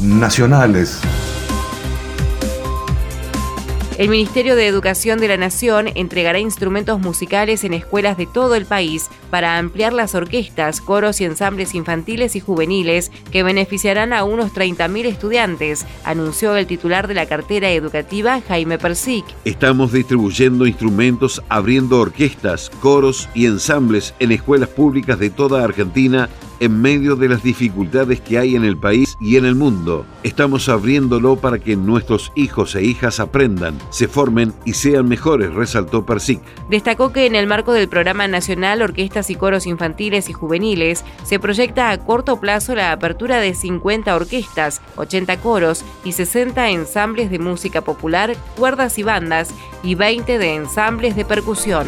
Nacionales. 0.00 1.00
El 3.98 4.10
Ministerio 4.10 4.56
de 4.56 4.66
Educación 4.66 5.20
de 5.20 5.28
la 5.28 5.38
Nación 5.38 5.88
entregará 5.94 6.38
instrumentos 6.38 7.00
musicales 7.00 7.64
en 7.64 7.72
escuelas 7.72 8.18
de 8.18 8.26
todo 8.26 8.54
el 8.54 8.66
país 8.66 9.08
para 9.30 9.56
ampliar 9.56 9.94
las 9.94 10.14
orquestas, 10.14 10.82
coros 10.82 11.22
y 11.22 11.24
ensambles 11.24 11.74
infantiles 11.74 12.36
y 12.36 12.40
juveniles 12.40 13.10
que 13.32 13.42
beneficiarán 13.42 14.12
a 14.12 14.24
unos 14.24 14.52
30.000 14.52 15.06
estudiantes, 15.06 15.86
anunció 16.04 16.56
el 16.56 16.66
titular 16.66 17.08
de 17.08 17.14
la 17.14 17.24
cartera 17.24 17.70
educativa 17.70 18.42
Jaime 18.46 18.76
Persic. 18.78 19.24
Estamos 19.46 19.92
distribuyendo 19.92 20.66
instrumentos, 20.66 21.42
abriendo 21.48 21.98
orquestas, 21.98 22.68
coros 22.80 23.30
y 23.32 23.46
ensambles 23.46 24.12
en 24.18 24.30
escuelas 24.30 24.68
públicas 24.68 25.18
de 25.18 25.30
toda 25.30 25.64
Argentina 25.64 26.28
en 26.60 26.80
medio 26.80 27.16
de 27.16 27.28
las 27.28 27.42
dificultades 27.42 28.20
que 28.20 28.38
hay 28.38 28.56
en 28.56 28.64
el 28.64 28.76
país 28.76 29.16
y 29.20 29.36
en 29.36 29.44
el 29.44 29.54
mundo. 29.54 30.06
Estamos 30.22 30.68
abriéndolo 30.68 31.36
para 31.36 31.58
que 31.58 31.76
nuestros 31.76 32.32
hijos 32.34 32.74
e 32.74 32.82
hijas 32.82 33.20
aprendan, 33.20 33.78
se 33.90 34.08
formen 34.08 34.52
y 34.64 34.74
sean 34.74 35.08
mejores, 35.08 35.52
resaltó 35.54 36.04
Persic. 36.04 36.40
Destacó 36.68 37.12
que 37.12 37.26
en 37.26 37.34
el 37.34 37.46
marco 37.46 37.72
del 37.72 37.88
Programa 37.88 38.28
Nacional 38.28 38.82
Orquestas 38.82 39.30
y 39.30 39.34
Coros 39.34 39.66
Infantiles 39.66 40.28
y 40.28 40.32
Juveniles 40.32 41.04
se 41.24 41.38
proyecta 41.38 41.90
a 41.90 41.98
corto 41.98 42.40
plazo 42.40 42.74
la 42.74 42.92
apertura 42.92 43.40
de 43.40 43.54
50 43.54 44.14
orquestas, 44.14 44.80
80 44.96 45.36
coros 45.38 45.84
y 46.04 46.12
60 46.12 46.70
ensambles 46.70 47.30
de 47.30 47.38
música 47.38 47.82
popular, 47.82 48.36
cuerdas 48.56 48.98
y 48.98 49.02
bandas 49.02 49.54
y 49.82 49.94
20 49.94 50.38
de 50.38 50.54
ensambles 50.54 51.16
de 51.16 51.24
percusión. 51.24 51.86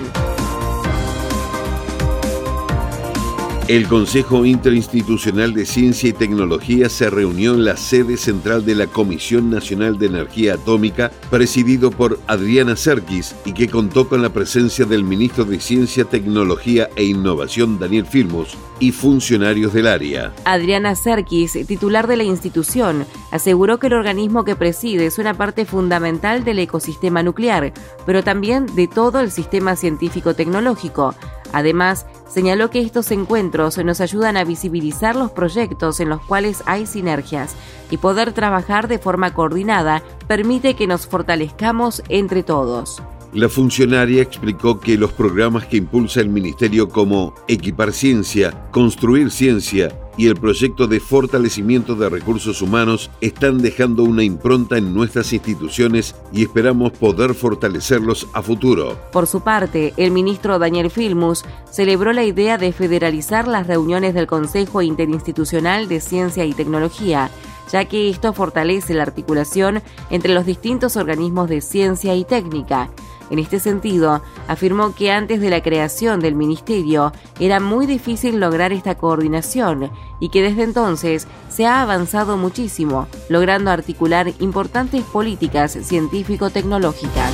El 3.69 3.87
Consejo 3.87 4.47
Interinstitucional 4.47 5.53
de 5.53 5.67
Ciencia 5.67 6.09
y 6.09 6.15
Tecnología 6.15 6.89
se 6.89 7.11
reunió 7.11 7.53
en 7.53 7.67
la 7.67 7.77
sede 7.77 8.17
central 8.17 8.65
de 8.65 8.75
la 8.75 8.87
Comisión 8.87 9.51
Nacional 9.51 9.99
de 9.99 10.07
Energía 10.07 10.55
Atómica, 10.55 11.13
presidido 11.29 11.91
por 11.91 12.19
Adriana 12.29 12.77
Serkis, 12.77 13.37
y 13.45 13.53
que 13.53 13.69
contó 13.69 14.09
con 14.09 14.23
la 14.23 14.31
presencia 14.31 14.87
del 14.87 15.05
ministro 15.05 15.45
de 15.45 15.61
Ciencia, 15.61 16.07
Tecnología 16.07 16.89
e 16.97 17.05
Innovación, 17.05 17.79
Daniel 17.79 18.07
Filmus, 18.07 18.57
y 18.81 18.91
funcionarios 18.91 19.75
del 19.75 19.89
área. 19.89 20.33
Adriana 20.47 20.95
Serkis, 20.95 21.53
titular 21.67 22.07
de 22.07 22.17
la 22.17 22.23
institución, 22.23 23.05
aseguró 23.33 23.79
que 23.79 23.89
el 23.89 23.95
organismo 23.95 24.47
que 24.47 24.57
preside 24.57 25.05
es 25.05 25.19
una 25.19 25.35
parte 25.35 25.67
fundamental 25.67 26.43
del 26.43 26.61
ecosistema 26.61 27.23
nuclear, 27.23 27.75
pero 28.07 28.25
también 28.25 28.65
de 28.75 28.89
todo 28.89 29.21
el 29.21 29.31
sistema 29.31 29.77
científico-tecnológico 29.77 31.15
Además, 31.53 32.07
señaló 32.29 32.71
que 32.71 32.81
estos 32.81 33.11
encuentros 33.11 33.79
nos 33.79 34.01
ayudan 34.01 34.37
a 34.37 34.45
visibilizar 34.45 35.17
los 35.17 35.31
proyectos 35.31 36.01
en 36.01 36.09
los 36.09 36.21
cuales 36.21 36.63
hay 36.67 36.87
sinergias 36.87 37.57
y 37.91 37.97
poder 37.97 38.33
trabajar 38.33 38.89
de 38.89 38.99
forma 38.99 39.35
coordinada 39.35 40.03
permite 40.27 40.75
que 40.75 40.87
nos 40.87 41.07
fortalezcamos 41.07 42.03
entre 42.09 42.43
todos. 42.43 43.03
La 43.33 43.49
funcionaria 43.49 44.23
explicó 44.23 44.81
que 44.81 44.97
los 44.97 45.13
programas 45.13 45.67
que 45.67 45.77
impulsa 45.77 46.21
el 46.21 46.31
Ministerio 46.31 46.89
como 46.89 47.35
Equipar 47.47 47.93
Ciencia, 47.93 48.69
Construir 48.71 49.31
Ciencia 49.31 49.91
y 50.19 50.27
el 50.27 50.35
proyecto 50.35 50.87
de 50.87 51.01
fortalecimiento 51.01 51.95
de 51.95 52.11
recursos 52.11 52.61
humanos 52.61 53.11
están 53.23 53.59
dejando 53.59 54.03
una 54.03 54.25
impronta 54.25 54.77
en 54.77 54.93
nuestras 54.93 55.33
instituciones 55.33 56.15
y 56.33 56.43
esperamos 56.43 56.93
poder 56.93 57.35
fortalecerlos 57.35 58.27
a 58.35 58.43
futuro. 58.43 58.99
Por 59.13 59.27
su 59.27 59.41
parte, 59.41 59.95
el 59.97 60.11
ministro 60.11 60.59
Daniel 60.59 60.91
Filmus 60.91 61.45
celebró 61.71 62.13
la 62.13 62.25
idea 62.25 62.59
de 62.59 62.73
federalizar 62.73 63.49
las 63.49 63.67
reuniones 63.67 64.13
del 64.13 64.27
Consejo 64.27 64.83
Interinstitucional 64.83 65.89
de 65.89 66.01
Ciencia 66.01 66.45
y 66.45 66.53
Tecnología 66.53 67.31
ya 67.71 67.85
que 67.85 68.09
esto 68.09 68.33
fortalece 68.33 68.95
la 68.95 69.03
articulación 69.03 69.83
entre 70.11 70.35
los 70.35 70.47
distintos 70.47 70.97
organismos 70.97 71.49
de 71.49 71.61
ciencia 71.61 72.15
y 72.15 72.25
técnica. 72.25 72.91
En 73.31 73.39
este 73.39 73.61
sentido, 73.61 74.23
afirmó 74.47 74.95
que 74.95 75.11
antes 75.11 75.41
de 75.41 75.51
la 75.51 75.63
creación 75.63 76.21
del 76.21 76.35
ministerio 76.35 77.13
era 77.39 77.61
muy 77.61 77.87
difícil 77.87 78.41
lograr 78.41 78.73
esta 78.73 78.97
coordinación 78.97 79.91
y 80.21 80.31
que 80.31 80.43
desde 80.43 80.63
entonces 80.63 81.27
se 81.49 81.67
ha 81.67 81.83
avanzado 81.83 82.37
muchísimo, 82.37 83.07
logrando 83.29 83.71
articular 83.71 84.33
importantes 84.41 85.03
políticas 85.05 85.73
científico-tecnológicas. 85.73 87.33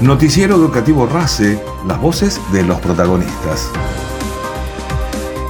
Noticiero 0.00 0.56
Educativo 0.56 1.06
RACE, 1.06 1.62
las 1.86 2.00
voces 2.00 2.40
de 2.52 2.62
los 2.62 2.80
protagonistas. 2.80 3.70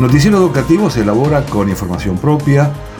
Noticiero 0.00 0.38
Educativo 0.38 0.90
se 0.90 1.02
elabora 1.02 1.44
con 1.44 1.68
información 1.68 2.18
propia, 2.18 2.72